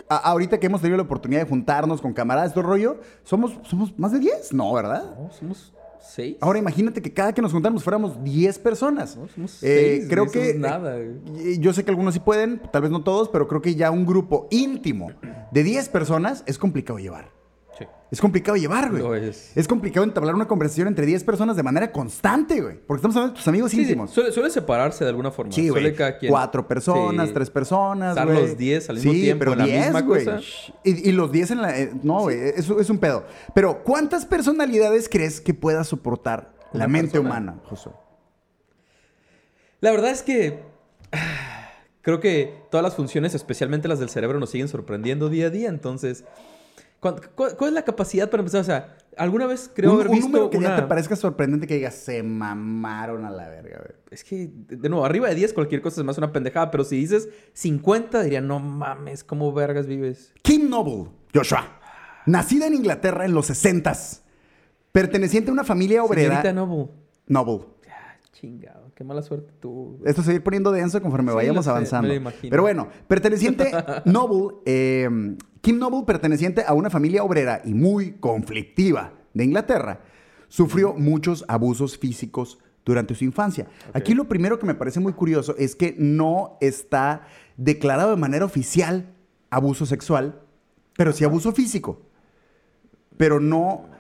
[0.09, 3.99] A- ahorita que hemos tenido la oportunidad de juntarnos con camaradas, todo rollo, ¿somos, ¿somos
[3.99, 4.53] más de 10?
[4.53, 5.05] No, ¿verdad?
[5.19, 6.37] No, somos 6.
[6.41, 9.17] Ahora imagínate que cada que nos juntamos fuéramos 10 personas.
[9.17, 12.61] No, somos Eh, seis, creo que es nada, eh, yo sé que algunos sí pueden,
[12.73, 15.09] tal vez no todos, pero creo que ya un grupo íntimo
[15.51, 17.31] de 10 personas es complicado llevar.
[18.11, 19.03] Es complicado llevar, güey.
[19.03, 19.53] Lo es.
[19.55, 22.79] Es complicado entablar una conversación entre 10 personas de manera constante, güey.
[22.87, 24.11] Porque estamos hablando de tus amigos Sí, sí, íntimos.
[24.11, 25.53] Suele, suele separarse de alguna forma.
[25.53, 26.13] Sí, Suele güey.
[26.19, 27.35] quien- Cuatro personas, Sí.
[27.35, 28.41] tres personas, Estar güey.
[28.49, 30.25] los 10 al mismo sí, tiempo pero en la 10, misma güey.
[30.25, 30.41] cosa.
[30.85, 31.79] Y, y los 10 en la...
[31.79, 33.25] eh, no, güey, eso es un pedo.
[33.55, 37.29] Pero, ¿cuántas personalidades crees que pueda soportar la mente persona.
[37.29, 37.93] humana, Josué?
[39.81, 40.61] La verdad es que
[42.01, 45.69] creo que todas las funciones, especialmente las del cerebro, nos siguen sorprendiendo día a día.
[45.69, 46.25] Entonces,
[47.01, 48.61] ¿cuál, cuál- cuál es la capacidad para empezar?
[48.61, 51.75] O sea, alguna vez creo un, haber un número que ya te parezca sorprendente que
[51.77, 53.99] digas, se mamaron a la verga, güey.
[54.11, 56.97] Es que, de nuevo, arriba de 10 cualquier cosa es más una pendejada, pero si
[56.97, 60.33] dices 50, diría, no mames, ¿cómo vergas vives?
[60.43, 61.79] Kim Noble, Joshua.
[62.27, 64.21] Nacida en Inglaterra en los 60s.
[64.93, 66.43] Perteneciente a una familia obrera...
[66.43, 66.89] Señorita Noble.
[67.27, 67.65] Noble.
[67.91, 70.01] Ah, chingado, qué mala suerte tú.
[70.05, 72.09] Esto se va a ir poniendo denso conforme Sí, vayamos sé, avanzando.
[72.09, 72.51] me lo imagino.
[72.51, 73.71] Pero bueno, perteneciente
[74.07, 75.09] Noble, eh,
[75.69, 80.01] Kim Noble, perteneciente a una familia obrera y muy conflictiva de Inglaterra,
[80.49, 83.67] sufrió muchos abusos físicos durante su infancia.
[83.93, 87.27] Aquí lo primero que me parece muy curioso es que no está
[87.59, 89.15] declarado de manera oficial
[89.51, 90.41] abuso sexual,
[90.97, 92.01] pero sí abuso físico.
[93.19, 93.91] Pero no,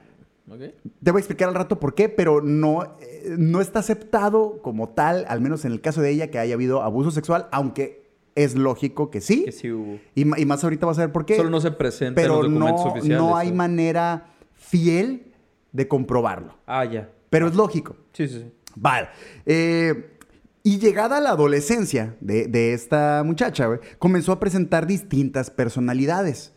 [0.50, 0.60] ¿Ok?
[1.04, 4.88] te voy a explicar al rato por qué, pero no, eh, no está aceptado como
[4.88, 7.97] tal, al menos en el caso de ella, que haya habido abuso sexual, aunque
[8.38, 9.44] es lógico que sí.
[9.44, 9.98] Que sí hubo.
[10.14, 11.36] Y, más ahorita vas a ver por qué.
[11.36, 13.18] Solo no se presenta en pero los documentos no, oficiales.
[13.18, 15.32] no hay manera fiel
[15.72, 16.56] de comprobarlo.
[16.66, 17.10] Ah, ya.
[17.30, 17.96] Pero es lógico.
[18.12, 18.52] Sí, sí, sí.
[18.76, 19.08] Vale.
[19.44, 20.18] Eh,
[20.62, 26.52] y llegada a la adolescencia de, de esta muchacha, comenzó a presentar distintas personalidades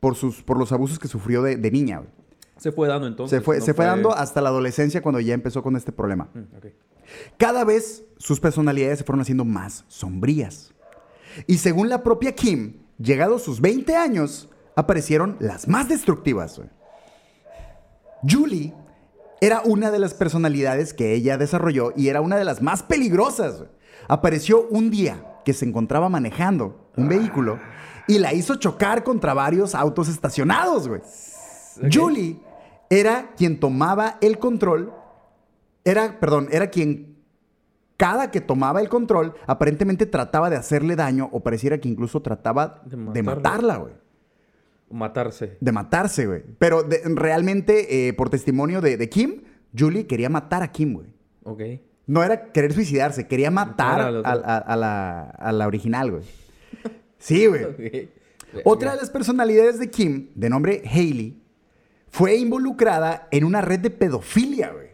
[0.00, 2.02] por, sus, por los abusos que sufrió de, de niña.
[2.58, 3.38] Se fue dando entonces.
[3.38, 6.28] se fue, no se fue dando hasta la adolescencia cuando ya empezó con este problema.
[6.34, 6.66] Mm.
[7.36, 10.74] Cada vez sus personalidades se fueron haciendo más sombrías.
[11.46, 16.60] Y según la propia Kim, llegados sus 20 años, aparecieron las más destructivas.
[18.28, 18.74] Julie
[19.40, 23.64] era una de las personalidades que ella desarrolló y era una de las más peligrosas.
[24.08, 27.58] Apareció un día que se encontraba manejando un vehículo
[28.06, 31.00] y la hizo chocar contra varios autos estacionados, güey.
[31.92, 32.40] Julie
[32.90, 34.92] era quien tomaba el control,
[35.84, 37.07] era, perdón, era quien
[37.98, 42.80] cada que tomaba el control aparentemente trataba de hacerle daño o pareciera que incluso trataba
[42.86, 43.76] De de, matarla.
[43.76, 43.92] güey.
[44.90, 45.58] Matarse.
[45.60, 46.42] De matarse, güey.
[46.58, 49.42] Pero de- realmente, eh, por testimonio de, de Kim,
[49.78, 51.08] Julie quería matar a Kim, güey.
[51.44, 51.60] Ok.
[52.06, 54.32] No era querer suicidarse, quería matar Matar a a, la otra.
[54.54, 56.22] a- a la, a la original, güey.
[57.18, 58.08] Sí, güey.
[58.64, 61.42] Otra de las personalidades de Kim, de nombre Hailey,
[62.10, 64.87] fue involucrada en una red de pedofilia, güey.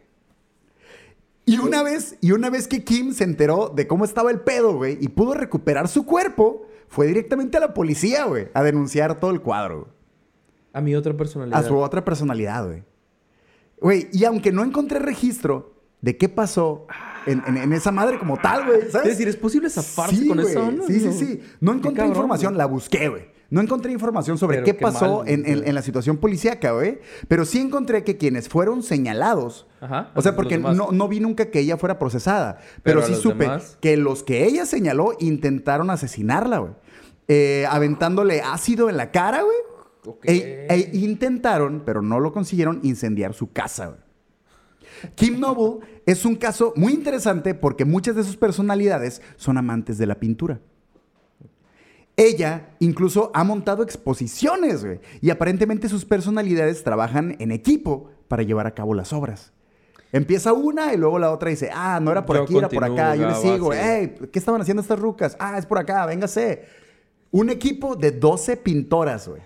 [1.46, 4.74] Y una vez, y una vez que Kim se enteró de cómo estaba el pedo,
[4.76, 9.30] güey, y pudo recuperar su cuerpo, fue directamente a la policía, güey, a denunciar todo
[9.30, 9.92] el cuadro, güey.
[10.72, 11.58] A mi otra personalidad.
[11.58, 12.82] A su otra personalidad, güey.
[13.80, 16.86] Güey, y aunque no encontré registro de qué pasó
[17.26, 19.08] en, en- en esa madre como tal, güey, ¿sabes?
[19.08, 20.50] Es decir, ¿es posible zafarse Sí, con güey.
[20.50, 20.70] eso?
[20.70, 21.40] No, Sí, sí, sí.
[21.60, 22.58] No encontré cabrón, información, güey.
[22.58, 23.33] la busqué, güey.
[23.50, 25.68] No encontré información sobre Pero qué qué pasó mal, en, en- güey.
[25.68, 26.98] en la situación policíaca, güey.
[27.28, 29.66] Pero sí encontré que quienes fueron señalados.
[29.80, 32.58] Ajá, O sea, porque no, no vi nunca que ella fuera procesada.
[32.82, 33.76] Pero sí supe demás.
[33.80, 36.72] que los que ella señaló intentaron asesinarla, güey.
[37.28, 40.16] Eh, aventándole ácido en la cara, güey.
[40.24, 43.98] E, e intentaron, pero no lo consiguieron, incendiar su casa, güey.
[45.16, 50.06] Kim Noble es un caso muy interesante porque muchas de sus personalidades son amantes de
[50.06, 50.60] la pintura.
[52.16, 58.66] Ella incluso ha montado exposiciones, güey, y aparentemente sus personalidades trabajan en equipo para llevar
[58.66, 59.52] a cabo las obras.
[60.12, 62.84] Empieza una y luego la otra dice, ah, no era por Yo aquí, era por
[62.84, 65.36] acá, yo le sigo, hey, ¿qué estaban haciendo estas rucas?
[65.40, 66.66] Ah, es por acá, véngase.
[67.32, 69.42] Un equipo de 12 pintoras, güey,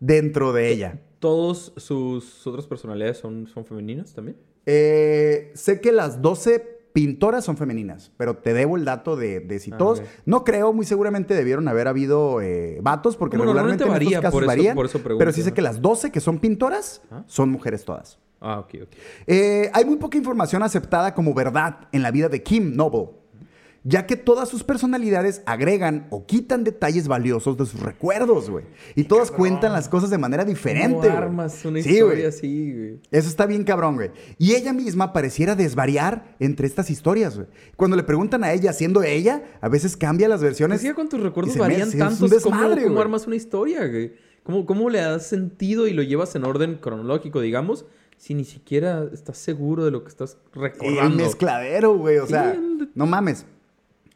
[0.00, 0.98] dentro de ella.
[1.18, 4.38] ¿Todos sus otras personalidades son, son femeninas también?
[4.64, 9.58] Eh, sé que las 12 pintoras son femeninas, pero te debo el dato de, de
[9.58, 10.00] si Ah, todos.
[10.24, 14.20] No creo, muy seguramente debieron haber habido eh, vatos, porque Como regularmente en normalmente estos
[14.20, 14.74] varía, casos por eso- varían.
[14.76, 15.54] por eso pregunto, pero sí sé ¿no?
[15.56, 17.24] que las 12 que son pintoras Ajá.
[17.26, 18.18] son mujeres todas.
[18.40, 18.88] Ah, ok, ok.
[19.26, 23.08] Eh, hay muy poca información aceptada como verdad en la vida de Kim Noble.
[23.86, 28.64] Ya que todas sus personalidades agregan o quitan detalles valiosos de sus recuerdos, güey.
[28.94, 30.94] Y todas cuentan las cosas de manera diferente.
[30.96, 31.16] ¿Cómo güey.
[31.16, 32.24] armas una Sí, historia güey.
[32.24, 33.00] así, güey?
[33.10, 34.10] Eso está bien cabrón, güey.
[34.38, 37.46] Y ella misma pareciera desvariar entre estas historias, güey.
[37.76, 40.80] Cuando le preguntan a ella, siendo ella, a veces cambia las versiones.
[40.80, 44.12] Decía con tus recuerdos varían es tantos como armas una historia, güey.
[44.44, 49.06] ¿Cómo, ¿Cómo le das sentido y lo llevas en orden cronológico, digamos, si ni siquiera
[49.12, 51.16] estás seguro de lo que estás recordando?
[51.16, 52.18] mezcladero, güey.
[52.18, 52.54] O sea,
[52.94, 53.46] no mames.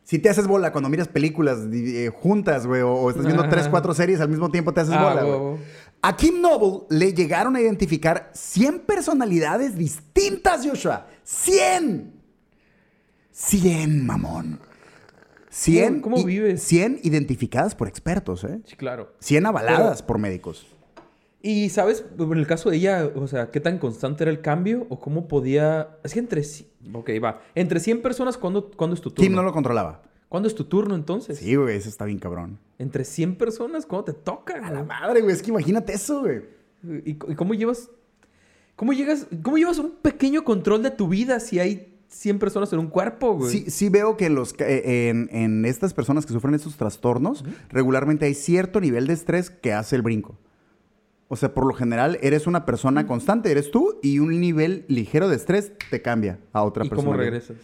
[0.09, 3.51] Si te haces bola cuando miras películas eh, juntas, güey, o, o estás viendo Ajá.
[3.51, 5.59] tres, cuatro series al mismo tiempo, te haces Ah, bola, güey.
[6.01, 11.09] A Kim Noble le llegaron a identificar 100 personalidades distintas, Joshua.
[11.27, 12.05] ¡100!
[13.33, 14.61] 100, mamón.
[15.51, 16.01] 100.
[16.01, 16.63] ¿Cómo- cómo vives?
[16.63, 18.61] 100 identificadas por expertos, ¿eh?
[18.65, 19.13] Sí, claro.
[19.21, 20.68] 100 avaladas por médicos.
[21.49, 22.05] Y, ¿sabes?
[22.19, 24.87] En el caso de ella, o sea, ¿qué tan constante era el cambio?
[24.91, 25.97] ¿O cómo podía...?
[26.05, 26.43] Es que entre...
[26.93, 27.41] Ok, va.
[27.55, 29.27] Entre 100 personas, ¿cuándo, ¿cuándo es tu turno?
[29.27, 30.03] Kim no lo controlaba.
[30.29, 31.39] ¿Cuándo es tu turno, entonces?
[31.39, 32.59] Sí, güey, eso está bien cabrón.
[32.79, 34.57] Entre 100 personas, ¿cuándo te toca?
[34.63, 36.43] A la madre, güey, es que imagínate eso, güey.
[37.07, 37.89] ¿Y, y cómo llevas...
[38.77, 39.27] ¿Cómo llegas...
[39.43, 43.33] ¿Cómo llevas un pequeño control de tu vida si hay 100 personas en un cuerpo,
[43.33, 43.51] güey?
[43.51, 48.27] Sí, sí veo que los, eh, en, en estas personas que sufren estos trastornos, regularmente
[48.27, 50.37] hay cierto nivel de estrés que hace el brinco.
[51.29, 55.29] O sea, por lo general, eres una persona constante, eres tú, y un nivel ligero
[55.29, 57.07] de estrés te cambia a otra ¿Y persona.
[57.11, 57.57] cómo regresas?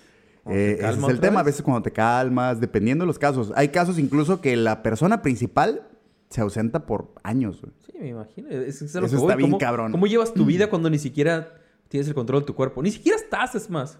[0.45, 1.41] ¿O te Eh, ese es el tema.
[1.41, 3.53] A veces cuando te calmas, dependiendo de los casos.
[3.57, 5.87] Hay casos incluso que la persona principal
[6.29, 7.63] se ausenta por años.
[7.63, 7.73] güey.
[7.87, 8.51] Sí, me imagino.
[8.51, 9.93] Es, es Eso está bien ¿Cómo- cabrón.
[9.93, 11.55] ¿Cómo llevas tu vida cuando ni siquiera
[11.89, 12.83] tienes el control de tu cuerpo?
[12.83, 13.99] Ni siquiera estás, es más.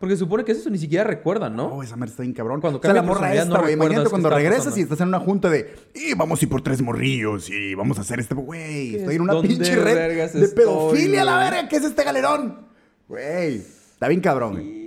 [0.00, 1.66] Porque supone que eso ni siquiera recuerdan, ¿no?
[1.68, 2.60] Oh, esa madre está bien cabrón.
[2.60, 3.72] Cuando o sea, la morra esta, no güey.
[3.72, 4.78] recuerdas Imagínate cuando regresas pasando.
[4.78, 7.98] y estás en una junta de, y vamos a ir por tres morrillos y vamos
[7.98, 8.90] a hacer este, güey.
[8.90, 9.16] ¿Qué Estoy es?
[9.16, 11.68] en una ¿Dónde pinche red de estoy, pedofilia a la verga.
[11.68, 12.66] ¿Qué es este galerón?
[13.08, 14.86] Güey, está bien cabrón, güey.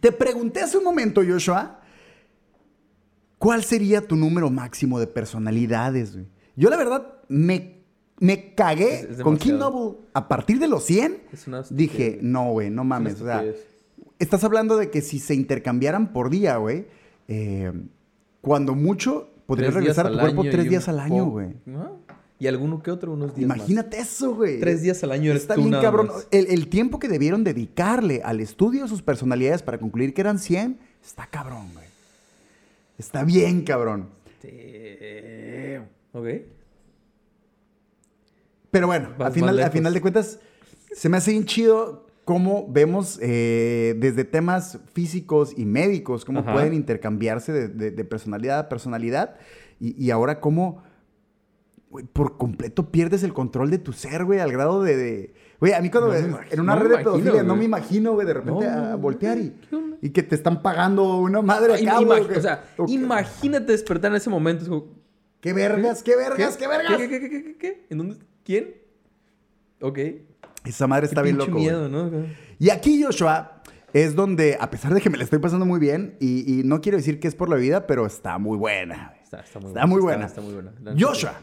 [0.00, 1.80] Te pregunté hace un momento, Joshua,
[3.38, 6.26] ¿cuál sería tu número máximo de personalidades, güey?
[6.56, 7.84] Yo, la verdad, me,
[8.18, 9.70] me cagué Es- es con demasiado.
[9.70, 9.98] Noble.
[10.12, 13.20] A partir de los 100, Es una dije, no, güey, no Es mames.
[13.20, 13.44] O sea.
[14.20, 16.86] Estás hablando de que si se intercambiaran por día, güey,
[17.26, 17.72] eh,
[18.42, 21.54] cuando mucho podrías regresar a tu cuerpo tres días al año, güey.
[22.38, 23.56] Y alguno que otro, unos días más.
[23.58, 24.60] Imagínate eso, güey.
[24.60, 26.06] Tres días al año eres Está tú bien nada cabrón.
[26.08, 26.28] más.
[26.30, 30.38] El, el tiempo que debieron dedicarle al estudio de sus personalidades para concluir que eran
[30.38, 31.86] 100, está cabrón, güey.
[32.98, 34.08] Está bien cabrón.
[34.42, 35.86] Damn.
[36.12, 36.28] Ok.
[38.70, 40.38] Pero bueno, Vas a final, a final de cuentas,
[40.92, 46.52] se me hace bien chido cómo vemos eh, desde temas físicos y médicos, cómo Ajá.
[46.52, 49.36] pueden intercambiarse de, de- de personalidad a personalidad.
[49.80, 50.80] Y, y ahora cómo,
[52.12, 55.34] por completo pierdes el control de tu ser, güey, al grado de...
[55.58, 58.12] Güey, a mí cuando No ves- imagino- en una red de pedofilia no me imagino,
[58.12, 59.36] güey, de repente No, a, voltear
[60.00, 64.30] y, que te están pagando una madre acá, güey, o sea, imagínate despertar en ese
[64.30, 64.62] momento.
[64.62, 64.86] es como,
[65.40, 66.96] ¡Qué vergas, qué vergas, qué, vergas!
[66.96, 67.86] ¿Qué, qué, qué, qué, qué, qué?
[67.90, 68.16] ¿En dónde?
[68.44, 68.76] ¿Quién?
[69.80, 69.98] Ok.
[70.64, 71.64] Esa madre está Qué bien loco, güey.
[71.64, 72.10] miedo, ¿no?
[72.58, 76.16] Y aquí, Joshua, es donde, a pesar de que me la estoy pasando muy bien,
[76.20, 79.14] y, y no quiero decir que es por la vida, pero está muy buena.
[79.22, 80.26] Está, está muy Está muy buena.
[80.26, 80.72] Está, muy buena.
[80.82, 81.34] La Joshua,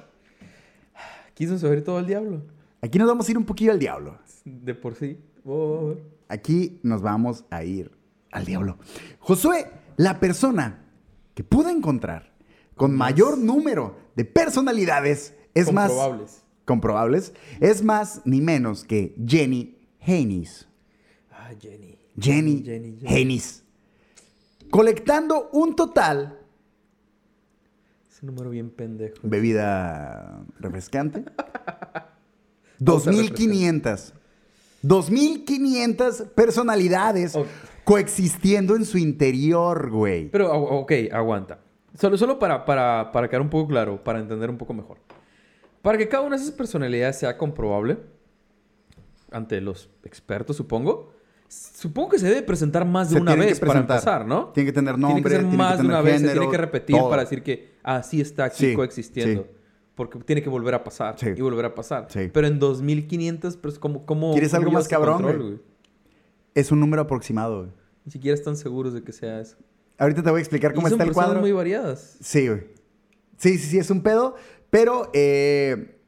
[1.34, 2.42] Quiso saber todo el diablo.
[2.82, 4.18] aquí nos vamos a ir un poquillo al diablo.
[4.44, 5.20] De por sí.
[5.46, 5.94] Oh,
[6.30, 7.92] Aquí nos vamos a ir
[8.32, 8.78] al diablo.
[9.20, 10.84] Josué, la persona
[11.34, 12.34] que pude encontrar
[12.76, 15.92] con mayor número de personalidades es más
[16.68, 17.34] comprobables.
[17.60, 20.68] es más ni menos que Jenny Haynes.
[21.32, 21.98] Ah, Jenny.
[22.20, 23.08] Jenny, Jenny, Jenny.
[23.16, 23.64] Haynes.
[24.70, 26.40] Colectando un total
[28.12, 29.16] Ese número bien pendejo.
[29.24, 31.20] bebida refrescante.
[31.22, 32.12] Otra
[32.80, 34.14] 2500.
[34.82, 37.38] 2500 personalidades
[37.84, 40.30] coexistiendo en su interior, güey.
[40.30, 41.60] Pero, o- ok, aguanta.
[41.98, 44.98] Solo, solo para, para, para quedar un poco claro, para entender un poco mejor.
[45.88, 47.98] Para que cada una de esas personalidades sea comprobable
[49.32, 51.14] ante los expertos, supongo,
[51.48, 54.48] supongo que se debe presentar más de Se una vez para empezar, ¿no?
[54.50, 56.50] Tiene que tener Tiene que nombre, ser tiene que más de una vez, se tiene
[56.50, 57.10] que repetir todo.
[57.10, 59.44] para decir que así está aquí Sí, coexistiendo.
[59.44, 59.50] sí.
[59.96, 61.28] Porque tiene que volver a pasar Sí.
[61.34, 62.10] y volver a pasar.
[62.34, 65.50] Pero en 2500, pues, ¿cómo, cómo, ¿Quieres cómo algo más cabrón, control, güey?
[65.52, 65.62] güey?
[66.54, 67.72] Es un número aproximado, güey.
[68.04, 69.56] Ni siquiera están seguros de que sea eso.
[69.98, 71.40] Ahorita te voy a explicar Y cómo son está el cuadro.
[71.40, 72.18] muy variadas.
[72.20, 72.76] Sí, güey.
[73.38, 74.36] Sí, sí, sí, es un pedo.
[74.70, 76.00] Pero eh,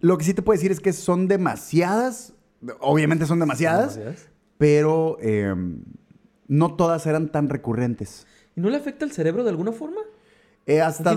[0.00, 2.32] lo que sí te puedo decir es que son demasiadas.
[2.80, 3.96] Obviamente son demasiadas.
[3.96, 4.30] Demasiadas.
[4.58, 5.54] Pero eh,
[6.48, 8.26] no todas eran tan recurrentes.
[8.56, 10.00] ¿Y no le afecta el cerebro de alguna forma?
[10.66, 11.10] Eh, hasta,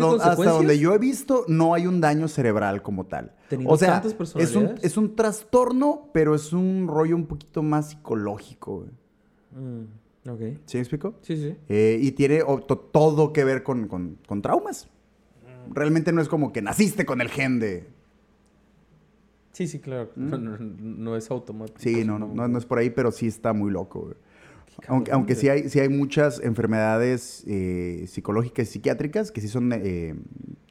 [0.58, 3.34] donde yo he visto, no hay un daño cerebral como tal.
[3.66, 7.90] O sea, tantas es un, es un trastorno, pero es un rollo un poquito más
[7.90, 8.86] psicológico.
[9.52, 10.42] Mm, Ok.
[10.66, 11.14] ¿Sí me explico?
[11.22, 11.56] Sí, sí.
[11.70, 12.42] Eh, y tiene
[12.92, 14.90] todo que ver con, con- con traumas.
[15.74, 17.88] Realmente no es como que naciste con el gen de...
[19.54, 20.12] Sí, sí, claro.
[20.16, 21.80] No, no- no es automático.
[21.80, 24.02] Sí, no, no, no, es por ahí, pero sí está muy loco.
[24.02, 24.16] güey.
[24.88, 29.72] Aunque, aunque sí, hay, sí hay muchas enfermedades eh, psicológicas y psiquiátricas que sí son...
[29.74, 30.14] eh,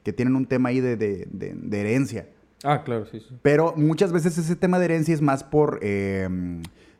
[0.03, 2.29] que tienen un tema ahí de, de- de- de herencia.
[2.63, 3.35] Ah, claro, sí, sí.
[3.41, 6.29] Pero muchas veces ese tema de herencia es más por, eh,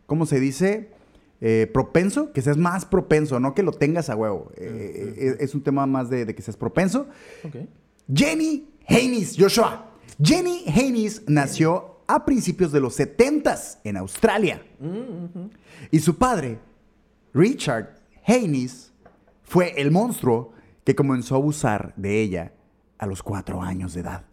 [0.06, 0.92] ¿cómo se dice?
[1.72, 4.52] Propenso, que seas más propenso, no que lo tengas a huevo.
[4.58, 5.14] Eh, Ujú.
[5.22, 7.08] es, es un tema más de, de que seas propenso.
[7.44, 7.56] Ok.
[8.14, 9.86] Jenny Haynes, Joshua.
[10.22, 14.64] Jenny Haynes nació a principios de los 70s en Australia.
[14.80, 15.50] Mm.
[15.92, 16.60] Y su padre,
[17.34, 18.92] Richard Haynes,
[19.44, 22.54] fue el monstruo que comenzó a abusar de ella
[22.98, 24.26] a los cuatro años de edad.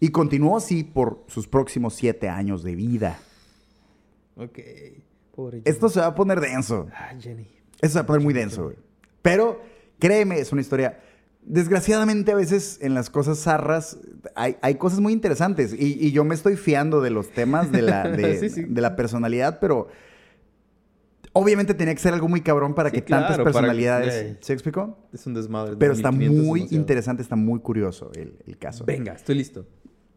[0.00, 3.18] Y continuó así por sus próximos siete años de vida.
[4.36, 4.58] Ok.
[5.34, 6.88] Pobre Esto se va a poner denso.
[6.92, 7.46] Ah, Jenny.
[7.80, 8.76] Esto se va a poner muy denso, güey.
[9.22, 9.62] Pero,
[9.98, 11.02] créeme, es una historia...
[11.48, 13.98] Desgraciadamente, a veces en las cosas zarras
[14.34, 15.72] hay, hay cosas muy interesantes.
[15.72, 18.62] Y, y yo me estoy fiando de los temas de la, de, Sí, sí.
[18.64, 19.88] de la personalidad, pero...
[21.32, 24.38] Obviamente tenía que ser algo muy cabrón para Sí, que tantas que- personalidades...
[24.40, 24.98] ¿Se explicó?
[25.12, 25.76] Es un desmadre.
[25.76, 28.86] Pero está 2500 es muy interesante, está muy curioso el, el caso.
[28.86, 29.66] Venga, estoy listo.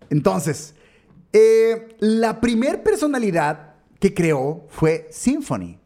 [0.10, 0.76] Entonces,
[1.34, 5.78] eh, la primer personalidad que creó fue Symphony.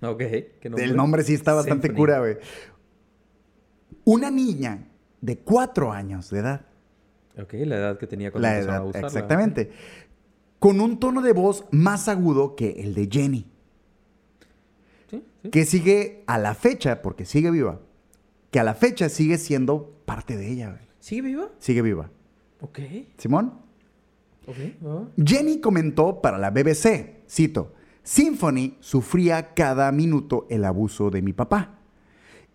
[0.00, 0.18] Ok.
[0.18, 1.98] ¿qué El nombre sí está bastante Symphony.
[2.00, 2.36] cura, güey.
[4.06, 4.86] Una niña
[5.20, 6.60] de cuatro años de edad.
[7.38, 9.08] Ok, la edad que tenía cuando La a edad, usarla.
[9.08, 9.72] exactamente.
[10.60, 13.46] Con un tono de voz más agudo que el de Jenny.
[15.10, 15.50] Sí, sí.
[15.50, 17.80] Que sigue a la fecha, porque sigue viva,
[18.52, 20.82] que a la fecha sigue siendo parte de ella, güey.
[21.00, 21.50] ¿Sigue viva?
[21.58, 22.08] Sigue viva.
[22.60, 22.78] Ok.
[23.18, 23.54] ¿Simón?
[24.46, 25.10] Ok.
[25.24, 31.75] Jenny comentó para la BBC, cito, Symphony sufría cada minuto el abuso de mi papá.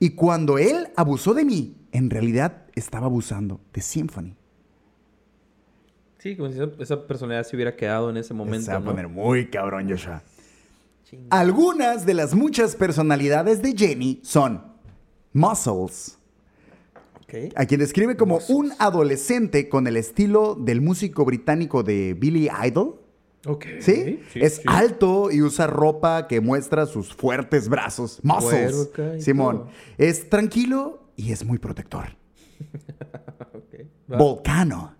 [0.01, 4.35] Y cuando él abusó de mí, en realidad estaba abusando de Symphony.
[6.17, 8.65] Sí, como si esa, personalidad se hubiera quedado en ese momento.
[8.65, 8.87] Se va a ¿no?
[8.87, 10.23] poner muy cabrón, Joshua.
[11.03, 11.27] Chinga.
[11.29, 14.63] Algunas de las muchas personalidades de Jenny son
[15.33, 16.17] Muscles,
[17.55, 23.00] a quien describe como un adolescente con el estilo del músico británico de Billy Idol.
[23.45, 23.65] Ok.
[23.79, 24.21] ¿Sí?
[24.35, 24.63] es sí.
[24.67, 28.19] alto y usa ropa que muestra sus fuertes brazos.
[28.23, 28.89] Muscles.
[29.19, 29.57] Simón.
[29.57, 29.69] todo.
[29.97, 32.15] Es tranquilo y es muy protector.
[34.07, 34.95] Volcano.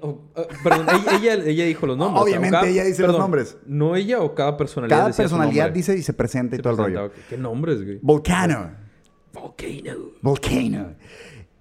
[0.00, 2.22] Oh, ah, perdón, ella, ella, ella dijo los nombres.
[2.22, 3.58] Obviamente cada- ella dice los nombres.
[3.66, 4.96] ¿No ella o cada personalidad?
[4.96, 7.12] Cada decía personalidad dice y se presenta y Se todo el rollo.
[7.28, 7.98] ¿Qué nombres, güey?
[8.00, 8.70] Volcano.
[9.32, 9.96] Volcano.
[10.22, 10.94] Volcano.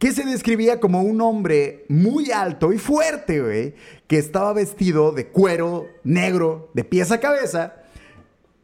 [0.04, 3.74] Que se describía como un hombre muy alto y fuerte, güey.
[4.06, 7.76] Que estaba vestido de cuero negro de pies a cabeza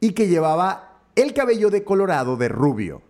[0.01, 3.01] y que llevaba el cabello decolorado de rubio.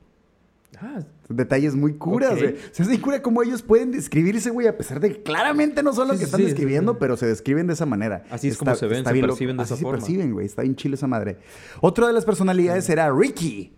[0.80, 2.54] Ah, Detalles muy curas, güey.
[2.54, 5.82] O sea, es muy cura cómo ellos pueden describirse, güey, a pesar de que claramente
[5.82, 6.98] no son lo Sí, que están sí, describiendo, sí.
[7.00, 8.26] pero se describen de esa manera.
[8.30, 9.98] Así es como se ven, se perciben de Así esa se forma.
[9.98, 10.46] perciben, güey.
[10.46, 11.38] Está bien chile esa madre.
[11.82, 13.74] Otra de las personalidades era Ricky.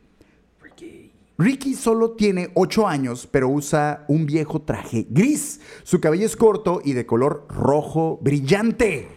[1.41, 1.73] Ricky.
[1.73, 5.59] Solo tiene 8 años, pero usa un viejo traje gris.
[5.83, 9.07] Su cabello es corto y de color rojo brillante.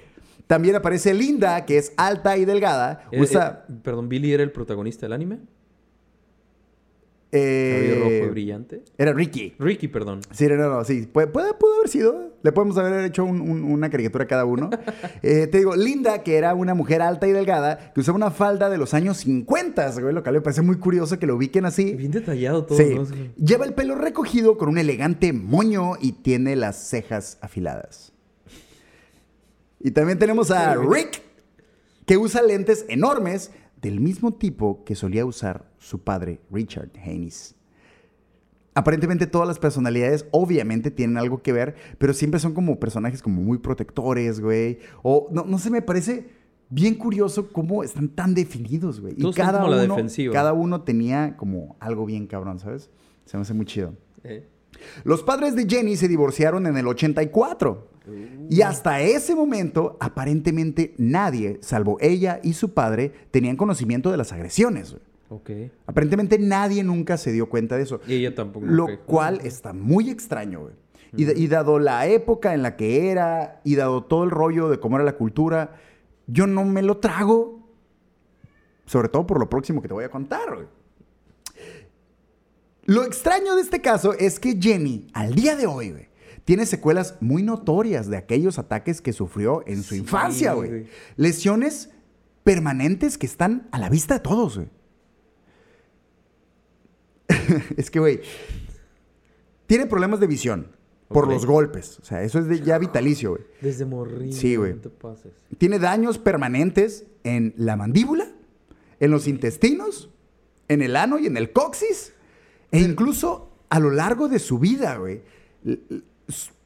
[0.47, 3.07] También aparece Linda, que es alta y delgada.
[3.11, 3.65] Eh, Usa...
[3.69, 5.39] eh, perdón, ¿Billy era el protagonista del anime?
[7.37, 8.83] Eh, ¿Cabello rojo y brillante?
[8.97, 9.55] Era Ricky.
[9.59, 10.20] Ricky, perdón.
[10.31, 11.09] Sí, no, no, sí.
[11.12, 12.33] Puede, puede- pudo haber sido.
[12.42, 14.70] Le podemos haber hecho un- un- una caricatura a cada uno.
[15.23, 18.68] Eh, te digo, Linda, que era una mujer alta y delgada, que usaba una falda
[18.70, 21.94] de los años 50, güey, lo cual me parece muy curioso que lo ubiquen así.
[21.94, 22.94] Bien detallado todo, Sí.
[22.94, 23.05] ¿no?
[23.37, 28.12] Lleva el pelo recogido con un elegante moño y tiene las cejas afiladas.
[29.81, 31.23] Y también tenemos a Rick,
[32.07, 33.51] que usa lentes enormes
[33.85, 37.55] del mismo tipo que solía usar su padre Richard Haynes.
[38.75, 43.42] Aparentemente todas las personalidades obviamente tienen algo que ver, pero siempre son como personajes como
[43.42, 44.79] muy protectores, güey.
[45.03, 46.31] O no, no sé, me parece
[46.70, 49.14] bien curioso cómo están tan definidos, güey.
[49.18, 50.33] Y cada como la uno, defensiva.
[50.33, 52.90] cada uno tenía como algo bien cabrón, ¿sabes?
[53.27, 53.94] Se me hace muy chido.
[54.25, 54.49] Eh.
[55.05, 57.88] Los padres de Jenny se divorciaron en el 84.
[58.51, 64.33] Y hasta ese momento, aparentemente nadie, salvo ella y su padre, tenían conocimiento de las
[64.33, 64.90] agresiones.
[64.90, 65.03] güey.
[65.31, 65.51] Ok.
[65.87, 68.01] Aparentemente nadie nunca se dio cuenta de eso.
[68.07, 68.66] Y ella tampoco.
[68.66, 70.75] Lo cual está muy extraño, güey.
[71.17, 74.81] Y, y dado la época en la que era, y dado todo el rollo de
[74.81, 75.77] cómo era la cultura,
[76.27, 77.61] yo no me lo trago.
[78.85, 80.67] Sobre todo por lo próximo que te voy a contar, güey.
[82.87, 86.09] Lo extraño de este caso es que Jenny, al día de hoy, güey,
[86.45, 90.87] tiene secuelas muy notorias de aquellos ataques que sufrió en su Sí, infancia, güey.
[91.17, 91.91] Lesiones
[92.43, 94.69] permanentes que están a la vista de todos, güey.
[97.77, 98.21] es que, güey,
[99.67, 100.69] tiene problemas de visión
[101.09, 101.99] por los golpes.
[102.01, 103.43] O sea, eso es de ya vitalicio, güey.
[103.61, 104.33] Desde morrillo.
[104.33, 104.75] Sí, güey.
[104.75, 105.33] No te pases.
[105.59, 108.29] Tiene daños permanentes en la mandíbula,
[109.01, 110.11] en los intestinos,
[110.69, 112.13] en el ano y en el coxis.
[112.75, 115.22] E incluso a lo largo de su vida, güey,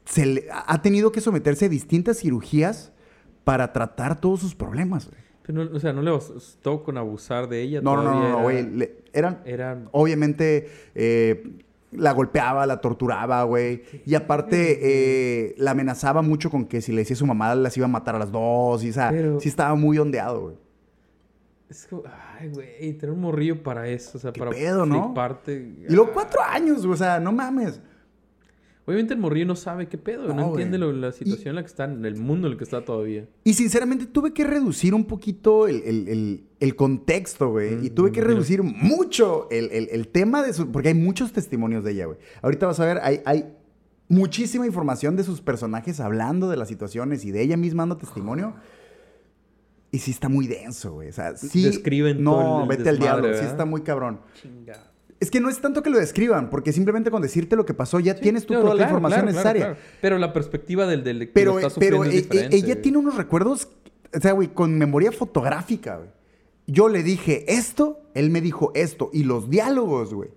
[0.05, 2.93] se le- ha tenido que someterse a distintas cirugías
[3.45, 5.21] para tratar todos sus problemas, güey.
[5.43, 7.81] Pero, no- o sea, no le bastó con abusar de ella.
[7.81, 8.59] No, no, no, no, güey.
[8.59, 9.83] era- Eran, Era...
[9.93, 11.57] obviamente, eh,
[11.93, 13.83] la golpeaba, la torturaba, güey.
[14.05, 17.75] Y aparte, eh, la amenazaba mucho con que si le decía a su mamá, las
[17.79, 18.85] iba a matar a las dos.
[18.85, 20.57] Y, o sea, Pero- sí estaba muy ondeado, güey.
[21.69, 22.03] Es como...
[22.39, 22.93] Ay, güey.
[22.95, 24.17] Tener un morrillo para eso.
[24.17, 25.05] O sea, ¿Qué para pedo, no?
[25.07, 25.75] fliparte.
[25.89, 27.81] Y luego cuatro años, güey, o sea, no mames.
[28.87, 30.29] Obviamente el morrillo no sabe qué pedo.
[30.29, 31.85] No, No, entiende lo- la situación en la que está.
[31.85, 33.27] En el mundo en el que está todavía.
[33.45, 37.77] Y sinceramente tuve que reducir un poquito el, el- el- el contexto, güey.
[37.77, 40.73] Mm, y tuve me que reducir mucho el, el- el tema de su...
[40.73, 42.17] Porque hay muchos testimonios de ella, güey.
[42.41, 43.45] Ahorita vas a ver, hay, hay
[44.09, 48.55] muchísima información de sus personajes hablando de las situaciones y de ella misma dando testimonio.
[49.91, 51.09] Y sí está muy denso, güey.
[51.09, 51.65] O sea, sí...
[51.65, 53.33] Describen No, todo el vete al diablo.
[53.35, 54.21] Sí está muy cabrón.
[54.35, 54.85] Chinga.
[55.21, 57.99] Es que no es tanto que lo describan, porque simplemente con decirte lo que pasó
[57.99, 59.65] ya tienes tú Claro, toda la claro, información claro, necesaria.
[59.65, 59.79] claro.
[60.01, 62.67] Pero la perspectiva del, del que Pero, lo está pero es e- e- diferente, ella
[62.75, 62.83] güey.
[62.83, 63.69] tiene unos recuerdos,
[64.15, 66.11] o sea, güey, con memoria fotográfica, güey.
[66.69, 70.31] Yo le dije esto, él me dijo esto, y los diálogos, güey.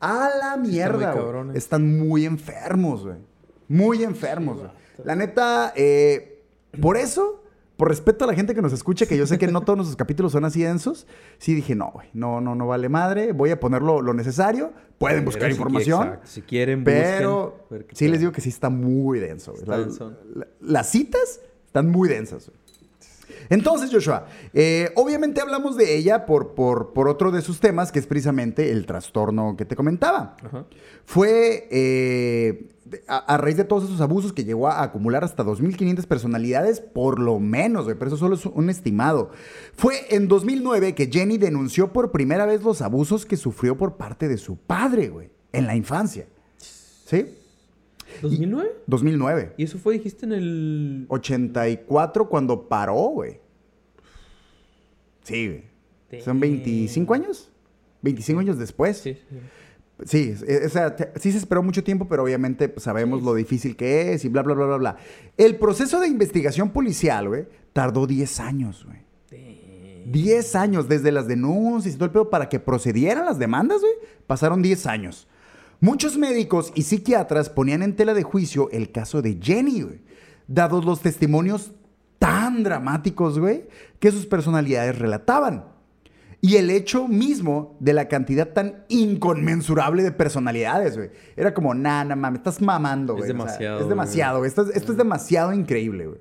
[0.00, 1.24] A la muy mierda, güey.
[1.24, 1.56] cabrones.
[1.56, 3.18] Están muy enfermos, güey.
[3.68, 4.70] Muy enfermos, güey.
[5.04, 6.42] La neta, eh,
[6.80, 7.43] por eso,
[7.76, 9.96] por respeto a la gente que nos escucha, que yo sé que no todos nuestros
[9.96, 11.06] capítulos son así densos,
[11.38, 15.24] sí dije, no, güey, no, no, no vale madre, voy a poner lo, necesario, pueden
[15.24, 16.02] buscar si información.
[16.08, 19.54] exacto, Si quieren, Pero busquen, sí les digo que sí está muy denso.
[19.54, 20.12] Está La- denso.
[20.34, 22.46] la- las citas están muy densas.
[22.48, 22.63] güey.
[23.50, 27.98] Entonces, Joshua, eh, obviamente hablamos de ella por, por, por otro de sus temas, que
[27.98, 30.36] es precisamente el trastorno que te comentaba.
[30.42, 30.64] Ajá.
[31.04, 32.70] Fue eh,
[33.06, 37.18] a, a raíz de todos esos abusos que llegó a acumular hasta 2.500 personalidades, por
[37.18, 39.30] lo menos, güey, pero eso solo es un estimado.
[39.74, 44.28] Fue en 2009 que Jenny denunció por primera vez los abusos que sufrió por parte
[44.28, 46.26] de su padre, güey, en la infancia.
[46.58, 47.26] ¿Sí?
[48.22, 48.68] ¿2009?
[48.86, 49.54] 2009.
[49.56, 51.06] Y eso fue, dijiste, en el...
[51.08, 53.40] 84 cuando paró, güey.
[55.22, 56.22] Sí, güey.
[56.22, 57.50] ¿Son 25 años?
[58.02, 58.98] 25 años después.
[58.98, 59.36] Sí, sí.
[60.04, 64.12] Sí, o sea, sí se esperó mucho tiempo, pero obviamente pues, sabemos lo difícil que
[64.12, 64.96] es y bla, bla, bla, bla, bla.
[65.36, 69.04] El proceso de investigación policial, güey, tardó 10 años, güey.
[70.06, 73.92] 10 años desde las denuncias y todo el pedo para que procedieran las demandas, güey.
[74.26, 75.28] Pasaron 10 años.
[75.84, 80.00] Muchos médicos y psiquiatras ponían en tela de juicio el caso de Jenny, güey.
[80.48, 81.72] Dados los testimonios
[82.18, 83.66] tan dramáticos, güey,
[83.98, 85.66] que sus personalidades relataban.
[86.40, 91.10] Y el hecho mismo de la cantidad tan inconmensurable de personalidades, güey.
[91.36, 93.30] Era como, nah, nah, mames, estás mamando, Es güey.
[93.30, 94.48] O sea, demasiado, es demasiado, güey.
[94.48, 96.20] Esto, es- esto es demasiado increíble, güey.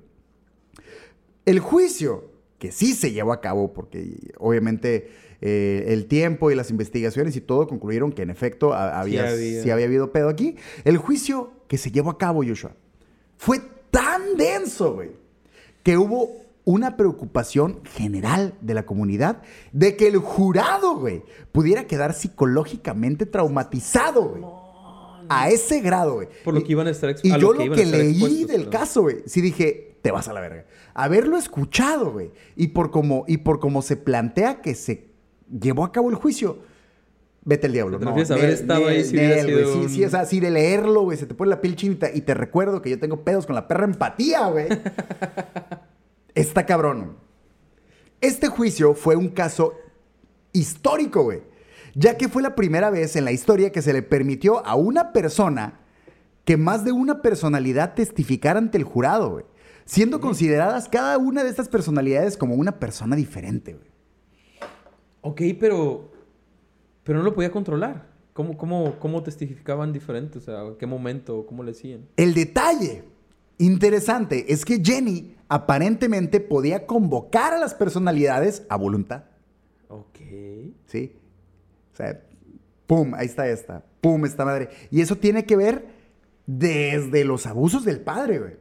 [1.46, 5.10] El juicio, que sí se llevó a cabo, porque obviamente
[5.46, 9.62] eh, el tiempo y las investigaciones y todo concluyeron que en efecto ha- había, había.
[9.62, 10.56] sí había habido pedo aquí.
[10.86, 12.72] El juicio que se llevó a cabo, Joshua,
[13.38, 13.60] fue
[13.92, 15.10] tan denso, güey,
[15.84, 16.30] que hubo
[16.64, 19.42] una preocupación general de la comunidad
[19.74, 24.44] de que el jurado, güey, pudiera quedar psicológicamente traumatizado, güey.
[25.30, 26.28] A ese grado, güey.
[26.44, 28.64] Por lo Y- que iban a estar exp- y yo lo que leí expuestos, del
[28.66, 28.70] ¿no?
[28.70, 30.66] caso, güey, sí dije, te vas a la verga.
[30.94, 35.13] Haberlo escuchado, güey, y por cómo y por cómo se plantea que se
[35.50, 36.60] llevó a cabo el juicio,
[37.44, 38.00] vete al diablo.
[38.00, 40.10] ¿Te no, refieres a haber Nel, estado ahí Nel, si sido sí, un- sí, o
[40.10, 42.90] sea, sí, de leerlo, güey, se te pone la piel chinita y te recuerdo que
[42.90, 44.68] yo tengo pedos con la perra empatía, güey.
[46.36, 47.18] Está cabrón.
[48.22, 49.74] Este juicio fue un caso
[50.52, 51.42] histórico, güey.
[51.96, 55.14] Ya que fue la primera vez en la historia que se le permitió a una
[55.14, 55.82] persona
[56.44, 59.46] que más de una personalidad testificara ante el jurado, güey.
[59.86, 63.93] Siendo consideradas cada una de estas personalidades como una persona diferente, güey.
[65.24, 66.12] Ok, pero...
[67.04, 68.08] Pero no lo podía controlar.
[68.34, 70.38] ¿Cómo, cómo, cómo testificaban diferente?
[70.38, 71.46] O sea, ¿en qué momento?
[71.46, 72.08] ¿Cómo le hacían?
[72.16, 73.04] El detalle
[73.58, 79.26] interesante es que Jenny aparentemente podía convocar a las personalidades a voluntad.
[79.90, 80.20] Ok.
[80.86, 81.16] ¿Sí?
[81.94, 82.22] O sea,
[82.88, 84.70] pum, ahí está esta, pum, esta madre.
[84.90, 85.86] Y eso tiene que ver
[86.46, 88.54] desde los abusos del padre, güey.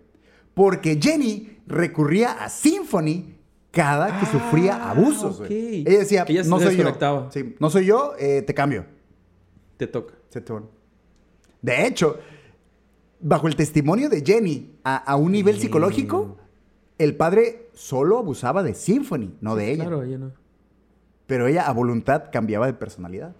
[0.54, 3.36] Porque Jenny recurría a Symphony
[3.72, 5.80] cada que Ah, sufría abusos, güey.
[5.82, 5.88] ok.
[5.88, 6.70] Ella decía, ella no soy yo.
[6.70, 7.30] desconectaba.
[7.32, 8.86] Sí, no soy yo, eh, te cambio.
[9.76, 10.14] Te toca.
[10.28, 10.42] Se.
[11.60, 12.18] De hecho,
[13.20, 16.36] bajo el testimonio de Jenny, a, a un nivel psicológico,
[16.98, 19.84] el padre solo abusaba de Symphony, no de ella.
[19.84, 20.32] Claro, ella no.
[21.26, 23.34] Pero ella a voluntad cambiaba de personalidad.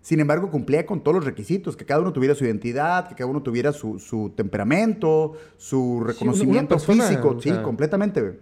[0.00, 3.30] Sin embargo, cumplía con todos los requisitos, que cada uno tuviera su identidad, que cada
[3.30, 7.28] uno tuviera su, su temperamento, su reconocimiento persona, físico.
[7.36, 8.40] o sí, completamente.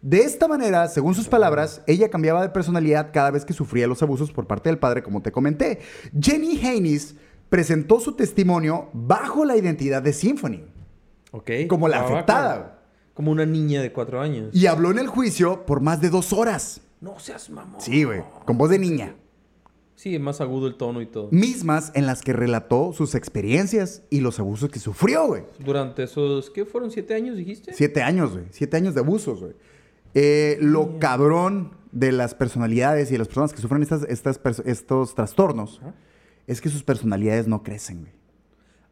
[0.00, 4.02] De esta manera, según sus palabras, ella cambiaba de personalidad cada vez que sufría los
[4.02, 5.80] abusos por parte del padre, como te comenté.
[6.18, 7.16] Jenny Haynes
[7.48, 10.64] presentó su testimonio bajo la identidad de Symphony
[11.32, 11.50] Ok.
[11.68, 12.74] como la Ah, afectada.
[13.14, 14.50] Como una niña de cuatro años.
[14.54, 16.80] y habló en el juicio por más de dos horas.
[17.00, 17.80] No seas mamón.
[17.80, 19.16] Sí, güey, con voz de niña.
[19.96, 21.28] Sí, más agudo el tono y todo.
[21.32, 25.42] Mismas en las que relató sus experiencias y los abusos que sufrió, güey.
[25.58, 26.92] Durante esos, ¿qué fueron?
[26.92, 27.72] ¿Siete años dijiste?
[27.74, 28.44] Siete años, güey.
[28.52, 29.54] Siete años de abusos, güey.
[30.20, 34.02] Eh, lo cabrón de las personalidades y de las personas que sufren estas,
[34.64, 35.80] estos trastornos
[36.46, 38.12] es que sus personalidades no crecen, güey.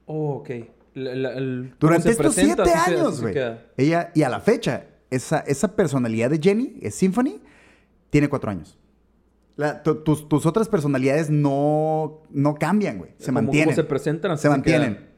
[0.06, 0.50] Oh, ok.
[0.94, 3.34] La- la- el- cómo Durante estos presenta, siete así años, güey.
[3.76, 7.40] Ella, y a la fecha, esa, esa personalidad de Jenny, es Symphony,
[8.10, 8.78] tiene cuatro años.
[9.56, 13.10] La- tu- tus, tus otras personalidades no, no cambian, güey.
[13.18, 13.74] Se Como- como mantienen.
[13.74, 15.08] se presentan, así Se se mantienen.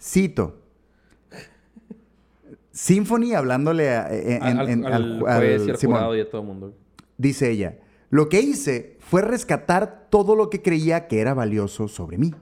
[0.00, 0.59] Cito.
[2.72, 5.96] Symphony hablándole a- en- Al, en- al- al- al juez al- y al Simón.
[5.96, 6.74] jurado y a todo el mundo.
[7.18, 7.78] Dice ella,
[8.10, 12.32] lo que hice fue rescatar todo lo que creía que era valioso sobre mí,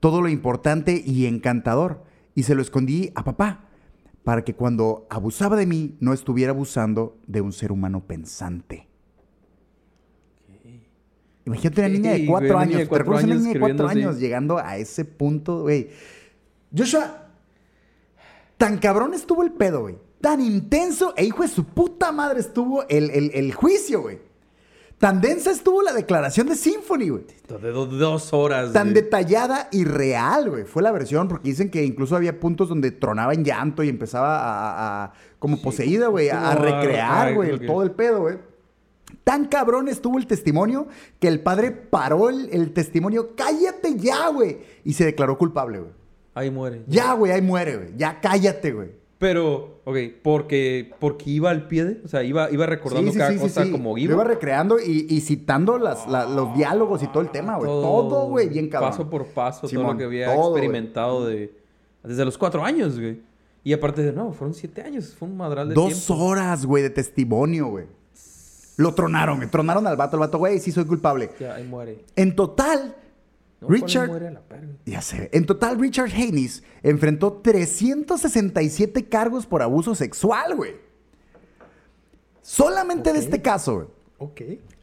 [0.00, 2.02] todo lo importante y encantador,
[2.34, 3.64] y se lo escondí a papá,
[4.22, 8.86] para que cuando abusaba de mí no estuviera abusando de un ser humano pensante.
[11.46, 13.60] Imagínate una niña de cuatro años, niña de ¿te cuatro recuerdas una años niña de
[13.60, 15.88] cuatro años llegando a ese punto, güey?
[16.76, 17.27] Joshua,
[18.58, 19.96] tan cabrón estuvo el pedo, güey.
[20.20, 24.18] Tan intenso e hijo de su puta madre estuvo el, el- el juicio, güey.
[24.98, 27.22] Tan densa estuvo la declaración de Symphony, güey.
[27.48, 28.72] De do- dos horas.
[28.72, 30.64] Tan detallada y real, güey.
[30.64, 35.04] Fue la versión, porque dicen que incluso había puntos donde tronaba en llanto y empezaba
[35.04, 38.38] a, como poseída, güey, a, a como a- recrear, güey, que- todo el pedo, güey.
[39.22, 40.88] Tan cabrón estuvo el testimonio
[41.20, 43.36] que el padre paró el, el testimonio.
[43.36, 44.58] ¡Cállate ya, güey!
[44.84, 45.92] Y se declaró culpable, güey.
[46.38, 46.82] Ahí muere.
[46.86, 47.88] Ya, güey, ahí muere, güey.
[47.96, 48.90] Ya cállate, güey.
[49.18, 52.00] Pero, ok, porque, porque iba al pie de.
[52.04, 54.14] O sea, iba, iba recordando cada cosa como Lo iba.
[54.14, 57.68] iba recreando y, y citando las- la- los diálogos y todo el tema, güey.
[57.68, 58.90] Todo, güey, bien cabrón.
[58.92, 61.52] Paso por paso, todo lo que había todo, experimentado de,
[62.04, 63.20] desde los cuatro años, güey.
[63.64, 65.16] Y aparte de, no, fueron siete años.
[65.18, 66.24] Fue un madral de Dos tiempo.
[66.24, 67.86] horas, güey, de testimonio, güey.
[68.76, 69.50] Lo tronaron, güey.
[69.50, 70.14] Tronaron al vato.
[70.16, 71.30] El vato, güey, sí soy culpable.
[71.40, 72.04] Ya, ahí muere.
[72.14, 72.94] En total,
[73.60, 74.10] No, ¿cuál Richard...
[74.32, 74.42] la?
[74.86, 75.30] Ya sé.
[75.32, 80.76] En total, Richard Haynes enfrentó 367 cargos por abuso sexual, güey.
[82.42, 83.88] Solamente de este caso, güey.
[84.18, 84.40] Ok.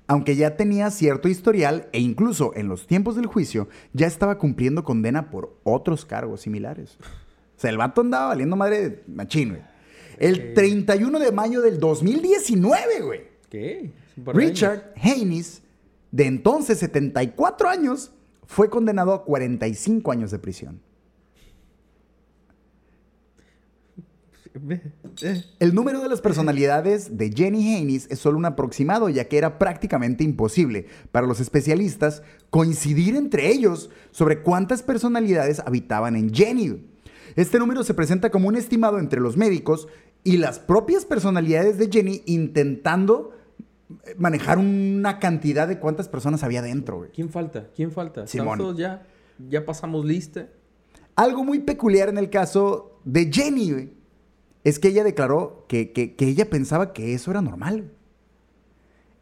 [0.08, 4.84] Aunque ya tenía cierto historial e incluso en los tiempos del juicio ya estaba cumpliendo
[4.84, 6.98] condena por otros cargos similares.
[7.02, 9.62] O sea, el vato andaba valiendo madre de machín, güey.
[10.20, 10.56] El Ok.
[10.56, 13.22] 31 de mayo del 2019, güey.
[13.50, 13.92] ¿Qué?
[14.28, 15.62] Richard Haynes,
[16.12, 18.12] de entonces 74 años,
[18.48, 20.82] fue condenado a 45 años de prisión.
[25.60, 29.60] El número de las personalidades de Jenny Haynes es solo un aproximado, ya que era
[29.60, 36.90] prácticamente imposible para los especialistas coincidir entre ellos sobre cuántas personalidades habitaban en Jenny.
[37.36, 39.90] Este número se presenta como un estimado entre los médicos
[40.24, 43.32] y las propias personalidades de Jenny intentando
[44.18, 46.98] manejar una cantidad de cuántas personas había dentro.
[46.98, 47.12] güey.
[47.12, 47.70] ¿Quién falta?
[47.76, 48.24] ¿Quién falta?
[48.24, 48.58] ¿Estamos Simón.
[48.58, 49.06] todos ya?
[49.50, 50.48] ¿Ya pasamos lista?
[51.16, 53.94] Algo muy peculiar en el caso de Jenny, güey,
[54.64, 57.92] es que ella declaró que, que- que ella pensaba que eso era normal.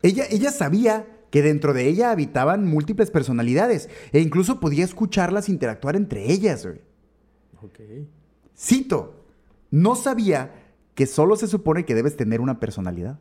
[0.01, 5.95] Ella, ella sabía que dentro de ella habitaban múltiples personalidades e incluso podía escucharlas interactuar
[5.95, 6.65] entre ellas.
[6.65, 6.81] güey.
[7.61, 7.79] Ok.
[8.55, 9.25] Cito,
[9.71, 10.53] no sabía
[10.95, 13.19] que solo se supone que debes tener una personalidad.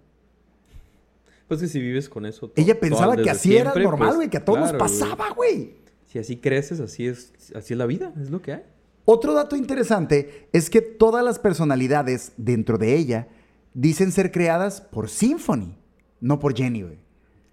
[1.53, 2.51] Pues que si vives con eso.
[2.57, 5.75] Ella pensaba que así era normal, pues, güey, que a todos claro, nos pasaba, güey.
[6.07, 8.63] Si así creces, así es, así es la vida, es lo que hay.
[9.05, 13.29] Otro dato interesante es que todas las personalidades dentro de ella
[13.75, 15.77] dicen ser creadas por Symphony,
[16.23, 16.99] no por Jenny, güey.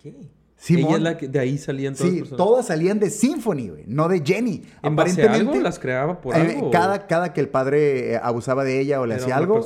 [0.02, 0.16] ¿Qué?
[0.60, 0.90] Simón.
[0.90, 4.10] Ella es la que de ahí salían todas Sí, todas salían de Symphony, güey, no
[4.10, 4.62] de Jenny.
[4.84, 5.56] ¿En base a algo?
[5.56, 6.62] ¿Las creaba por eh?
[6.70, 9.64] Cada, cada que el padre eh, abusaba de ella o le Era hacía algo,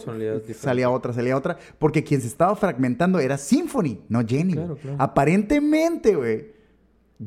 [0.53, 1.57] salía otra, salía otra.
[1.79, 4.53] Porque quien se estaba fragmentando era Symphony, no Jenny.
[4.53, 4.81] Claro, güey.
[4.81, 4.97] claro.
[4.99, 6.51] Aparentemente, güey,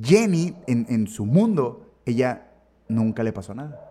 [0.00, 2.52] Jenny, en, en su mundo, ella
[2.86, 3.82] nunca le pasó nada.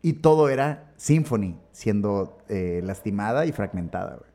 [0.00, 4.31] Y todo era Symphony siendo eh, lastimada y fragmentada, güey.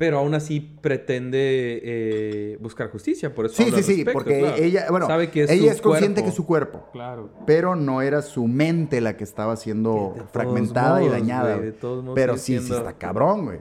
[0.00, 4.12] Pero aún así pretende eh, buscar justicia, por eso Sí, habla sí, al sí, respecto,
[4.14, 4.56] porque claro.
[4.56, 6.24] ella, bueno, Sabe que es ella su es consciente cuerpo.
[6.24, 6.88] que es su cuerpo.
[6.90, 7.30] Claro.
[7.46, 11.58] Pero no era su mente la que estaba siendo De todos fragmentada y dañada.
[11.58, 13.58] de todos modos Pero sí, sí está cabrón, güey.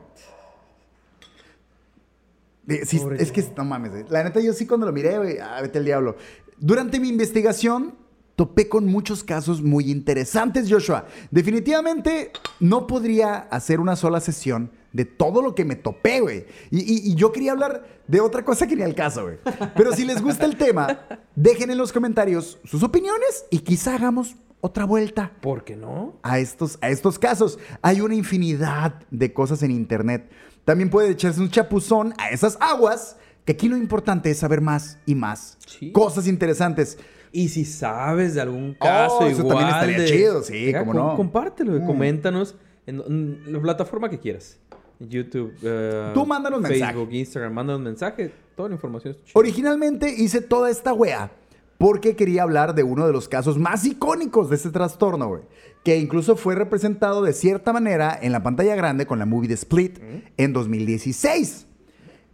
[2.69, 4.05] Eh, sí, es que no mames, güey.
[4.09, 6.15] La neta, yo sí cuando lo miré, güey, ah, vete al diablo.
[6.57, 7.95] Durante mi investigación,
[8.37, 11.05] topé con muchos casos muy interesantes, Joshua.
[11.31, 12.31] Definitivamente
[12.61, 16.45] no podría hacer una sola sesión de todo lo que me topé, güey.
[16.71, 19.37] Y, y- y yo quería hablar de otra cosa que ni al caso, güey.
[19.75, 20.99] Pero si les gusta el tema,
[21.35, 26.15] dejen en los comentarios sus opiniones y quizá hagamos otra vuelta ¿Por qué no?
[26.23, 27.59] a estos, a estos casos.
[27.81, 30.29] Hay una infinidad de cosas en internet.
[30.65, 33.15] También puede echarse un chapuzón a esas aguas,
[33.45, 35.57] que aquí lo importante es saber más y más.
[35.65, 35.91] Sí.
[35.91, 36.97] Cosas interesantes.
[37.31, 40.93] Y si sabes de algún caso Oh, eso igual también estaría de- chido, sí, cómo
[40.93, 41.15] no.
[41.15, 41.85] Compártelo, Mm.
[41.85, 42.55] coméntanos
[42.87, 44.57] en, en la plataforma que quieras.
[44.99, 46.93] YouTube, eh, Tú mándanos mensaje.
[46.93, 48.31] Facebook, Instagram, mándanos mensaje.
[48.55, 49.31] Toda la información es chida.
[49.35, 51.31] Originalmente hice toda esta wea
[51.77, 55.43] porque quería hablar de uno de los casos más icónicos de este trastorno, güey.
[55.83, 59.53] Que incluso fue representado de cierta manera en la pantalla grande con la movie The
[59.53, 59.99] Split
[60.35, 61.67] en 2016.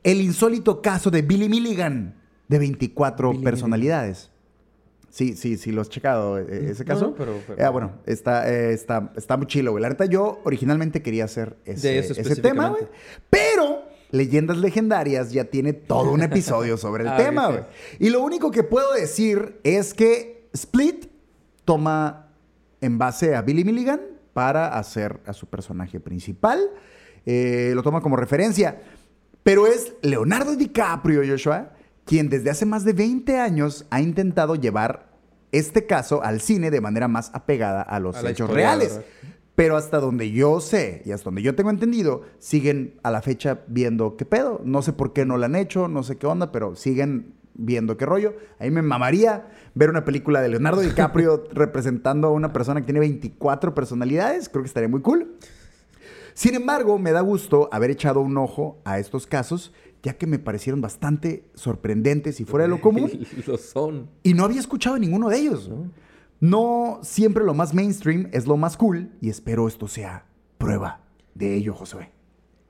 [0.03, 2.15] El insólito caso de Billy Milligan,
[2.47, 4.31] de 24 Billy personalidades.
[5.15, 7.15] Sí, sí, sí, lo has checado, eh, ese No, caso.
[7.17, 9.81] pero- pero- Ah, bueno, está, eh, está, está muy chilo, güey.
[9.81, 12.83] La neta, yo originalmente quería hacer ese, ese tema, güey.
[13.29, 17.61] Pero Leyendas Legendarias ya tiene todo un episodio sobre el Ah, tema, güey.
[17.97, 21.05] Y lo único que puedo decir es que Split
[21.63, 22.33] toma
[22.81, 24.01] en base a Billy Milligan
[24.33, 26.59] para hacer a su personaje principal.
[27.25, 28.81] Eh, lo toma como referencia.
[29.43, 31.71] Pero es Leonardo DiCaprio, Joshua,
[32.05, 35.11] quien desde hace más de 20 años ha intentado llevar
[35.51, 39.01] este caso al cine de manera más apegada a los A hechos reales.
[39.55, 43.61] Pero hasta donde yo sé y hasta donde yo tengo entendido, siguen a la fecha
[43.67, 44.61] viendo qué pedo.
[44.65, 47.95] No sé por qué no lo han hecho, no sé qué onda, pero siguen viendo
[47.95, 48.35] qué rollo.
[48.59, 52.87] A mí me mamaría ver una película de Leonardo DiCaprio representando a una persona que
[52.87, 54.49] tiene 24 personalidades.
[54.49, 55.37] Creo que estaría muy cool.
[56.33, 59.71] Sin embargo, me da gusto haber echado un ojo a estos casos,
[60.05, 63.11] ya que me parecieron bastante sorprendentes y fuera de lo común.
[63.47, 64.07] lo son.
[64.23, 65.69] Y no había escuchado ninguno de ellos.
[66.39, 70.25] No siempre lo más mainstream es lo más cool y espero esto sea
[70.57, 71.01] prueba
[71.33, 72.11] de ello, Josué.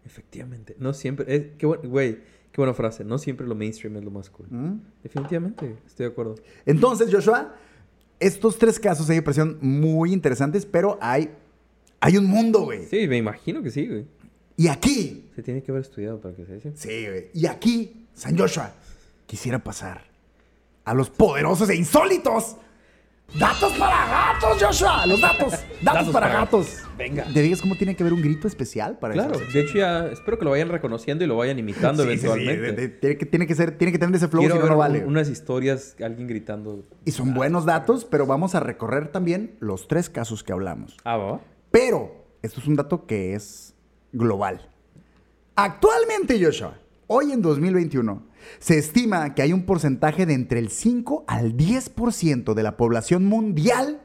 [0.05, 0.75] Efectivamente.
[0.79, 1.35] No siempre.
[1.35, 2.15] es- qué buen- güey,
[2.51, 3.03] qué buena frase.
[3.03, 4.47] No siempre lo mainstream es lo más cool.
[4.49, 4.79] ¿Mm?
[5.03, 6.35] Definitivamente, estoy de acuerdo.
[6.65, 7.55] Entonces, Joshua,
[8.19, 11.31] estos tres casos me parecieron muy interesantes, pero hay,
[11.99, 12.85] hay un mundo, güey.
[12.85, 14.05] Sí, me imagino que sí, güey.
[14.57, 16.71] Y aquí, Se tiene que haber estudiado para que sea así.
[16.75, 18.71] sí, güey, y aquí, San Joshua,
[19.25, 20.03] quisiera pasar
[20.85, 22.55] a los poderosos e insólitos.
[23.39, 25.05] Datos para gatos, Joshua.
[25.07, 25.51] Los datos.
[25.81, 26.77] Datos, Datos para, para gatos.
[26.95, 27.25] Venga.
[27.33, 29.51] ¿Te digas cómo tiene que haber un grito especial para Claro, eso?
[29.51, 32.25] de hecho ya espero que lo vayan reconociendo y lo vayan imitando Sí, sí, sí,
[32.27, 32.87] eventualmente.
[32.87, 34.77] tiene, que, tiene que ser, tiene que tener ese flow, Quiero si no, ver no
[34.77, 35.03] vale.
[35.05, 36.85] unas historias, alguien gritando.
[37.03, 40.95] Y son buenos datos, pero vamos a recorrer también los tres casos que hablamos.
[41.03, 41.41] Ah, va.
[41.71, 43.73] Pero esto es un dato que es
[44.15, 44.69] global.
[45.55, 48.23] Actualmente, Joshua, hoy en 2021,
[48.59, 53.25] se estima que hay un porcentaje de entre el 5 al 10% de la población
[53.25, 54.01] mundial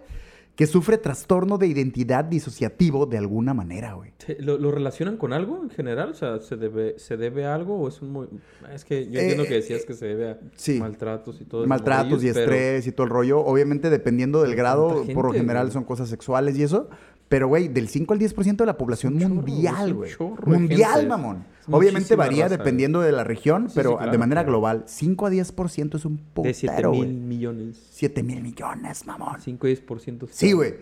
[0.61, 4.12] que sufre trastorno de identidad disociativo de alguna manera, güey.
[4.18, 6.11] ¿Te- ¿Lo, lo relacionan con algo en general?
[6.11, 8.12] O sea, ¿se debe, ¿se debe a algo o es un...
[8.12, 8.28] muy-
[8.74, 10.78] Es que yo entiendo Eh, que decías que se debe a sí.
[10.78, 11.68] maltratos y todo eso.
[11.70, 13.38] Maltratos y pero- estrés y todo el rollo.
[13.40, 15.72] Obviamente, dependiendo del grado, por lo general güey.
[15.72, 16.90] son cosas sexuales y eso.
[17.30, 20.11] Pero, güey, del 5 al 10% de la población mundial, güey.
[20.44, 21.46] Mundial, mamón.
[21.77, 24.53] Obviamente varía raza, dependiendo de la región, Sí, pero sí, claro, de manera claro.
[24.53, 27.77] global, 5 a 10% es un De 7 putero, mil millones.
[27.91, 29.41] 7 mil millones, mamón.
[29.41, 30.29] 5 y 10%.
[30.31, 30.75] Sí, güey.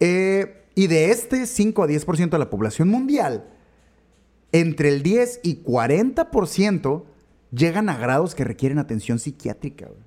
[0.00, 3.44] Eh, y de este 5 a 10% de la población mundial,
[4.52, 7.04] entre el 10 y 40%
[7.52, 10.00] llegan a grados que requieren atención psiquiátrica, güey.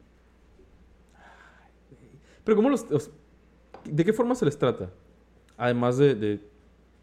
[2.44, 2.84] Pero ¿cómo los...
[2.92, 3.12] os-
[3.86, 4.90] ¿De qué forma se les trata?
[5.58, 6.40] Además de, de,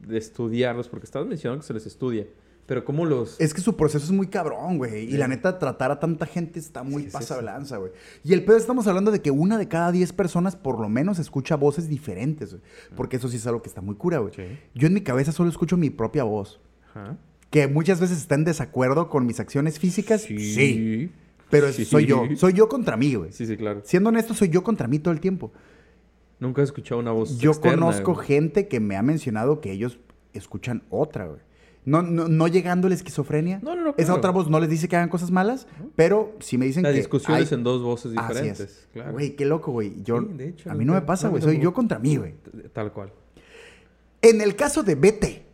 [0.01, 2.27] de estudiarlos, porque estabas mencionando que se les estudia.
[2.71, 3.35] Pero ¿cómo los...?
[3.41, 5.13] Es que su proceso es muy cabrón, güey.
[5.13, 7.47] Y la neta, tratar a tanta gente está muy Sí, sí, pasa de sí.
[7.47, 7.91] lanza, güey.
[8.23, 11.19] Y el pedo estamos hablando de que una de cada 10 personas por lo menos
[11.19, 12.63] escucha voces diferentes, güey.
[12.95, 14.33] Porque eso sí es algo que está muy cura, güey.
[14.73, 16.61] Yo en mi cabeza solo escucho mi propia voz.
[16.91, 17.19] Ajá.
[17.51, 20.21] Que muchas veces está en desacuerdo con mis acciones físicas.
[20.23, 21.11] Sí.
[21.51, 21.85] Pero Sí.
[21.85, 22.23] soy yo.
[22.37, 23.33] Soy yo contra mí, güey.
[23.33, 23.81] Sí, sí, claro.
[23.83, 25.51] Siendo honesto, soy yo contra mí todo el tiempo.
[26.39, 28.27] Nunca he escuchado una voz Yo externa, conozco güey.
[28.29, 29.99] gente que me ha mencionado que ellos
[30.35, 31.41] escuchan otra, güey.
[31.85, 33.59] No, no, no llegando a la esquizofrenia.
[33.63, 34.15] No, no, no, Esa claro.
[34.19, 35.67] otra voz no les dice que hagan cosas malas,
[35.97, 36.97] pero sí me dicen La que.
[36.99, 38.61] discusión hay- es en dos voces Así diferentes.
[38.61, 38.89] es.
[38.93, 39.13] Claro.
[39.13, 40.03] Güey, qué loco, güey.
[40.03, 41.43] Yo, Sí, de hecho, a mí no me pasa, güey.
[41.43, 42.35] Soy yo contra mí, güey.
[42.75, 43.13] Tal cual.
[44.23, 45.47] En el caso de Bete,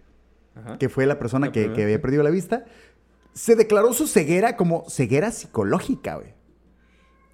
[0.57, 0.79] Ajá.
[0.79, 2.65] que fue la persona La que, que había perdido la vista,
[3.33, 6.35] se declaró su ceguera como ceguera psicológica, güey.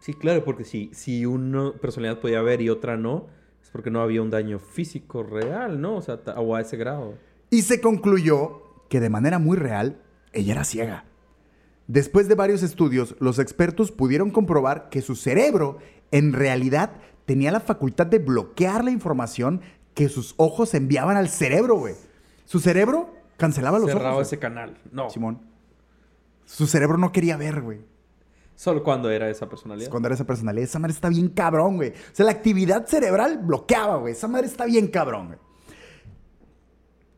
[0.01, 3.29] Sí, claro, porque si, si una personalidad podía ver y otra no,
[3.63, 5.97] es porque no había un daño físico real, ¿no?
[5.97, 7.15] O sea, o a ese grado.
[7.51, 8.61] Y se concluyó
[8.93, 10.03] que de manera muy real,
[10.35, 11.05] ella era ciega.
[11.87, 15.79] Después de varios estudios, los expertos pudieron comprobar que su cerebro
[16.11, 16.91] en realidad
[17.25, 19.63] tenía la facultad de bloquear la información
[19.95, 21.95] que sus ojos enviaban al cerebro, güey.
[22.45, 24.27] Su cerebro cancelaba los Cerraba ojos.
[24.27, 24.77] ese canal.
[24.91, 25.09] No.
[25.09, 25.41] Simón.
[26.45, 27.81] Su cerebro no quería ver, güey.
[28.57, 29.89] Solo cuando era esa personalidad.
[29.89, 30.65] Cuando era esa personalidad.
[30.65, 31.93] Esa madre está bien cabrón, güey.
[31.93, 34.13] O sea, la actividad cerebral bloqueaba, güey.
[34.13, 35.39] Esa madre está bien cabrón, güey.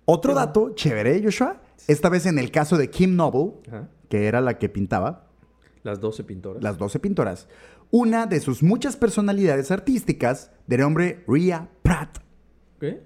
[0.04, 1.60] Otro dato chévere, Joshua.
[1.88, 3.88] Esta vez en el caso de Kim Noble, Ajá.
[4.08, 5.26] que era la que pintaba,
[5.82, 6.62] Las 12 pintoras.
[6.62, 7.46] las 12 pintoras.
[7.90, 12.18] Una de sus muchas personalidades artísticas, de nombre Rhea Pratt,
[12.80, 13.02] ¿Qué?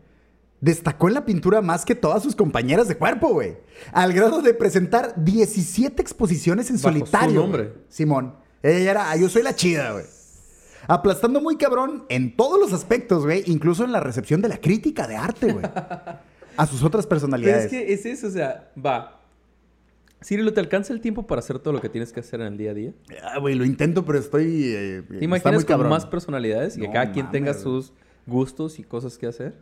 [0.60, 3.56] destacó en la pintura más que todas sus compañeras de cuerpo, güey.
[3.92, 7.40] Al grado de presentar 17 exposiciones en Bajo su solitario.
[7.40, 7.74] nombre.
[7.88, 8.34] Simón.
[8.62, 10.04] Ella era, "Ah, yo soy la chida, güey.
[10.88, 13.42] Aplastando muy cabrón en todos los aspectos, güey.
[13.46, 15.64] Incluso en la recepción de la crítica de arte, güey.
[16.58, 17.64] A sus otras Pero personalidades.
[17.64, 19.14] es que es eso, o sea, va.
[20.22, 22.58] Cirilo, ¿te alcanza el tiempo para hacer todo lo que tienes que hacer en el
[22.58, 22.92] día a día?
[23.22, 24.64] Ah, güey, lo intento, pero estoy...
[24.74, 27.92] eh, ¿Te imaginas con más personalidades y que No cada quien tenga sus
[28.26, 29.54] gustos y cosas que hacer?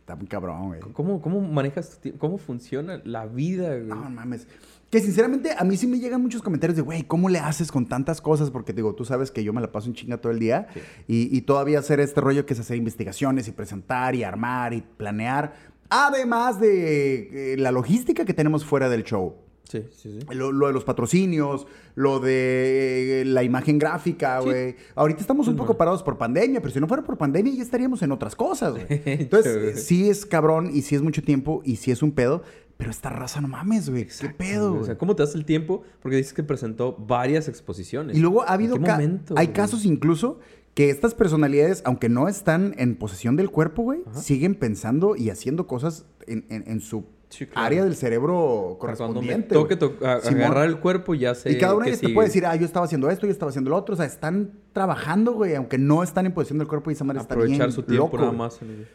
[0.00, 0.80] Está muy cabrón, güey.
[0.92, 2.18] ¿Cómo, cómo manejas tu tiempo?
[2.18, 3.84] ¿Cómo funciona la vida, güey?
[3.86, 4.46] No, no mames.
[4.90, 7.86] Que sinceramente a mí sí me llegan muchos comentarios de, güey, ¿cómo le haces con
[7.86, 8.50] tantas cosas?
[8.50, 10.80] Porque digo, tú sabes que yo me la paso en chinga todo el día Sí.
[11.08, 14.82] y, y todavía hacer este rollo que es hacer investigaciones y presentar y armar y
[14.82, 15.54] planear,
[15.90, 19.36] además de eh, la logística que tenemos fuera del show.
[19.68, 20.34] Sí, sí, sí.
[20.34, 24.44] Lo, lo de los patrocinios, lo de eh, la imagen gráfica, Sí.
[24.48, 24.76] güey.
[24.94, 28.02] Ahorita estamos un poco parados por pandemia, pero si no fuera por pandemia ya estaríamos
[28.02, 28.86] en otras cosas, güey.
[29.06, 32.42] Entonces, sí es cabrón y sí es mucho tiempo y sí es un pedo,
[32.76, 34.06] pero esta raza no mames, güey.
[34.06, 34.82] ¿Qué pedo, güey.
[34.82, 35.82] O sea, ¿cómo te das el tiempo?
[36.02, 38.16] Porque dices que presentó varias exposiciones.
[38.16, 39.54] Y luego ha habido ¿En qué ca- momento, hay güey?
[39.56, 40.40] casos incluso
[40.74, 44.20] que estas personalidades, aunque no están en posesión del cuerpo, güey, Ajá.
[44.20, 47.66] siguen pensando y haciendo cosas en, en- en su Sí, claro.
[47.66, 49.54] área del cerebro Para Cuando me correspondiente.
[49.54, 52.46] toque to- agarrar el cuerpo, ya sé Y cada uno de ellos te puede decir,
[52.46, 53.94] ah, yo estaba haciendo esto, yo estaba haciendo lo otro.
[53.94, 57.22] O sea, están trabajando, güey, aunque no están en posesión del cuerpo y esa madre
[57.22, 58.60] está Aprovechar bien su tiempo loco, nada más.
[58.62, 58.88] en el-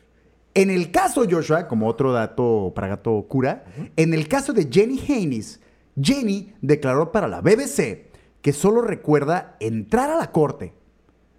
[0.56, 3.66] En el caso, Joshua, como otro dato para gato cura,
[3.98, 5.60] en el caso de Jenny Haynes,
[6.02, 8.08] Jenny declaró para la BBC
[8.42, 10.74] que solo recuerda entrar a la corte,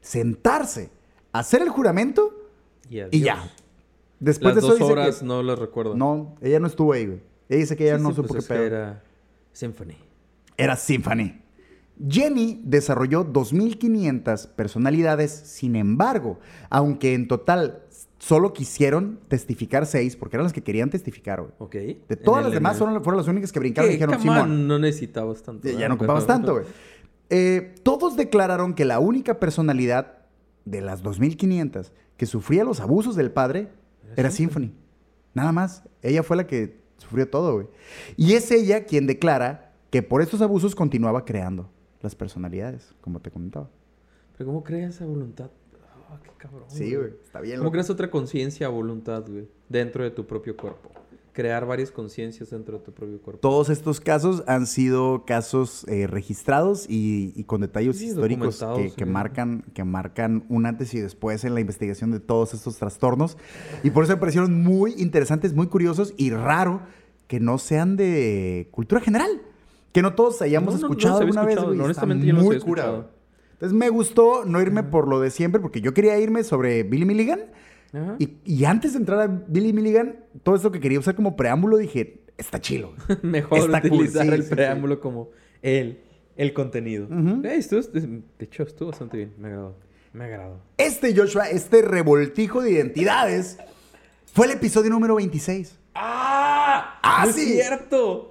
[0.00, 0.90] sentarse,
[1.32, 2.34] hacer el juramento
[2.88, 3.48] Y, ya.
[4.18, 5.94] Después Las de eso dos dice horas que- no las recuerdo.
[5.94, 7.20] no, ella no estuvo ahí, güey.
[7.48, 8.64] Ella dice que ella Sí, no sí, supo pues qué pedo.
[8.64, 9.02] era
[9.52, 9.96] Symphony.
[10.56, 11.40] Era Symphony.
[12.08, 16.38] Jenny desarrolló 2.500 personalidades, sin embargo,
[16.70, 17.82] aunque en total
[18.18, 21.52] solo quisieron testificar seis, porque eran las que querían testificar, güey.
[21.58, 21.74] Ok.
[22.08, 25.42] De todas las demás fueron, fueron las únicas que brincaron y dijeron, Simón, no necesitabas
[25.42, 25.66] tanto.
[25.68, 26.64] ya, ya no ocupabas tanto, güey.
[27.30, 30.18] Eh, todos declararon que la única personalidad
[30.64, 33.68] de las 2.500 que sufría los abusos del padre
[34.16, 34.72] era Symphony.
[35.32, 35.84] Nada más.
[36.02, 37.66] Ella fue la que sufrió todo, güey.
[38.16, 41.70] Y es ella quien declara que por estos abusos continuaba creando
[42.00, 43.70] las personalidades, como te comentaba.
[44.36, 45.50] Pero ¿cómo creas esa voluntad?
[46.10, 46.64] Ah, qué cabrón.
[46.68, 47.10] Sí, güey.
[47.24, 47.56] Está bien.
[47.56, 47.72] ¿Cómo loco.
[47.72, 49.48] creas otra conciencia o voluntad, güey?
[49.68, 50.90] Dentro de tu propio cuerpo.
[51.32, 53.40] Crear varias conciencias dentro de tu propio cuerpo.
[53.40, 58.64] Todos estos casos han sido casos eh, registrados y, y con detalles Sí, históricos
[58.96, 63.36] que, marcan, que marcan un antes y después en la investigación de todos estos trastornos.
[63.84, 66.80] Y por eso me parecieron muy interesantes, muy curiosos y raro
[67.28, 69.40] que no sean de cultura general.
[69.92, 71.78] Que no todos hayamos No, no, no escuchado alguna vez, güey.
[71.80, 72.96] Honestamente, yo muy había cura, escuchado.
[73.02, 73.20] güey.
[73.52, 77.04] Entonces me gustó no irme por lo de siempre, porque yo quería irme sobre Billy
[77.04, 77.40] Milligan.
[77.92, 78.16] Ajá.
[78.18, 81.76] Y, y antes de entrar a Billy Milligan, todo esto que quería usar como preámbulo,
[81.76, 82.92] dije, está chilo.
[83.22, 84.54] Mejor Está cool, utilizar sí, el sí, sí.
[84.54, 85.30] preámbulo como
[85.62, 86.00] el,
[86.36, 87.06] el contenido.
[87.06, 87.44] Ujú.
[87.44, 89.34] Eh, estuvo- de hecho, estuvo bastante bien.
[89.38, 89.76] Me agradó.
[90.12, 90.60] Me agradó.
[90.76, 93.58] Este Joshua, este revoltijo de identidades,
[94.32, 95.78] fue el episodio número 26.
[95.94, 96.98] ¡Ah!
[97.02, 97.40] ¡Ah, ¡No sí!
[97.58, 98.29] es cierto!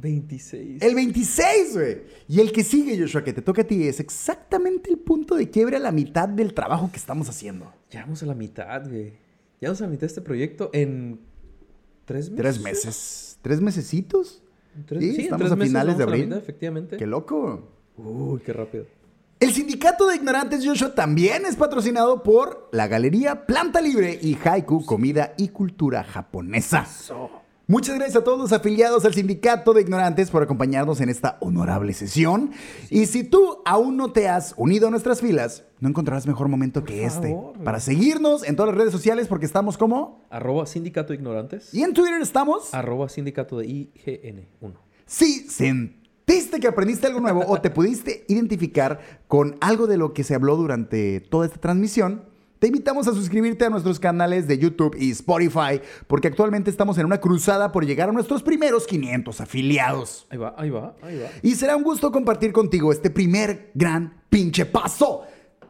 [0.00, 0.82] 26.
[0.82, 2.02] El 26, güey.
[2.28, 5.50] Y el que sigue, Joshua, que te toca a ti, es exactamente el punto de
[5.50, 7.72] quiebre a la mitad del trabajo que estamos haciendo.
[7.90, 9.12] Ya vamos a la mitad, güey.
[9.60, 11.20] Ya vamos a la mitad de este proyecto en
[12.04, 12.42] tres meses.
[12.42, 13.38] Tres meses.
[13.42, 14.42] ¿Tres mesecitos?
[14.86, 16.24] Tres- Sí, estamos tres a finales de vamos a abril.
[16.26, 16.96] mitad, efectivamente.
[16.96, 17.68] ¡Qué loco!
[17.96, 18.86] Uy, qué rápido.
[19.40, 24.84] El sindicato de ignorantes Joshua también es patrocinado por la galería Planta Libre y Haiku
[24.84, 26.86] Comida y Cultura Japonesa.
[27.70, 31.92] Muchas gracias a todos los afiliados al sindicato de ignorantes por acompañarnos en esta honorable
[31.92, 32.50] sesión.
[32.90, 36.82] Y si tú aún no te has unido a nuestras filas, no encontrarás mejor momento
[36.82, 40.26] que este para seguirnos en todas las redes sociales porque estamos como...
[40.30, 41.72] Arroba sindicato ignorantes.
[41.72, 42.74] Y en Twitter estamos...
[42.74, 44.74] Arroba sindicato de IGN1.
[45.06, 48.98] Si sentiste que aprendiste algo nuevo o te pudiste identificar
[49.28, 52.29] con algo de lo que se habló durante toda esta transmisión,
[52.60, 57.06] Te invitamos a suscribirte a nuestros canales de YouTube y Spotify, porque actualmente estamos en
[57.06, 60.26] una cruzada por llegar a nuestros primeros 500 afiliados.
[60.28, 61.28] Ahí va, ahí va, ahí va.
[61.42, 65.22] Y será un gusto compartir contigo este primer gran pinche paso.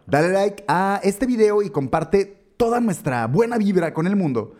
[0.04, 2.24] Dale like a este video y comparte
[2.56, 4.56] toda nuestra buena vibra con el mundo.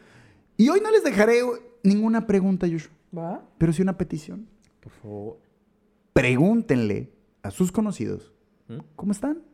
[0.56, 1.42] Y hoy no les dejaré
[1.82, 3.42] ninguna pregunta, Joshua, ¿Va?
[3.58, 4.46] pero sí una petición.
[4.78, 5.38] Por favor.
[6.12, 7.10] Pregúntenle
[7.42, 8.32] a sus conocidos
[8.68, 8.78] ¿Mm?
[8.94, 9.49] cómo están.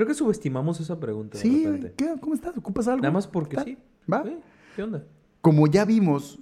[0.00, 1.36] Creo que subestimamos esa pregunta.
[1.36, 1.68] Sí.
[1.94, 2.14] ¿qué?
[2.22, 2.56] ¿cómo estás?
[2.56, 3.02] ¿Ocupas algo?
[3.02, 3.64] Nada más porque ¿Está?
[3.66, 3.76] sí.
[4.10, 4.22] ¿Va?
[4.24, 4.34] Sí,
[4.74, 5.04] ¿Qué onda?
[5.42, 6.38] Como ya vimos,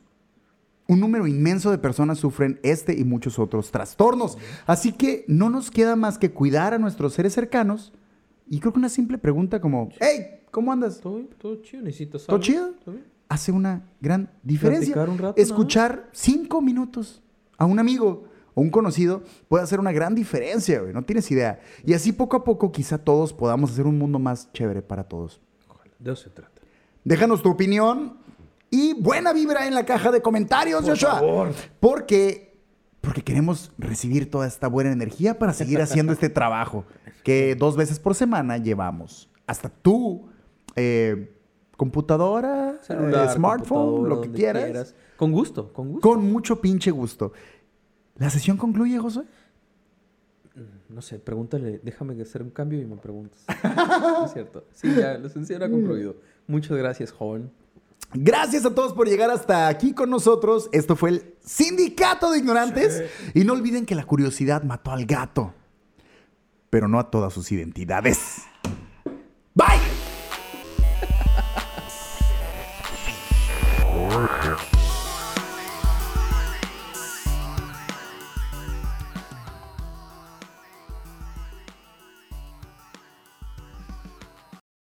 [0.86, 4.38] un número inmenso de personas sufren este y muchos otros trastornos.
[4.64, 7.92] Así que no nos queda más que cuidar a nuestros seres cercanos.
[8.48, 11.00] Y creo que una simple pregunta como, hey, ¿cómo andas?
[11.00, 12.44] Todo, todo chido, necesitas ¿Todo algo?
[12.44, 12.74] chido?
[12.84, 12.94] ¿Todo?
[13.28, 14.94] Hace una gran diferencia.
[15.02, 17.24] Un rato, Escuchar cinco minutos
[17.56, 18.22] a un amigo
[18.58, 20.92] o un conocido puede hacer una gran diferencia, güey.
[20.92, 21.60] No tienes idea.
[21.86, 25.40] Y así poco a poco quizá todos podamos hacer un mundo más chévere para todos.
[25.68, 25.92] Ojalá.
[26.00, 26.60] De eso se trata.
[27.04, 28.18] Déjanos tu opinión
[28.68, 31.10] y buena vibra en la caja de comentarios, Por Joshua.
[31.20, 31.52] favor.
[31.78, 32.58] Porque,
[33.00, 36.84] porque queremos recibir toda esta buena energía para seguir haciendo este trabajo
[37.22, 39.30] que dos veces por semana llevamos.
[39.46, 40.26] Hasta tu
[40.74, 41.32] eh,
[41.76, 46.08] computadora, Celular, eh, smartphone, computadora, lo que donde quieras, Con gusto, con gusto.
[46.08, 47.32] con mucho pinche gusto.
[48.18, 49.22] ¿La sesión concluye, José?
[50.88, 53.44] No sé, pregúntale, déjame hacer un cambio y me preguntas.
[53.62, 54.64] No es cierto.
[54.72, 56.16] Sí, ya, la sesión ha concluido.
[56.46, 57.50] Muchas gracias, joven.
[58.14, 60.68] Gracias a todos por llegar hasta aquí con nosotros.
[60.72, 63.04] Esto fue el Sindicato de Ignorantes.
[63.34, 65.54] Y no olviden que la curiosidad mató al gato,
[66.70, 68.38] pero no a todas sus identidades.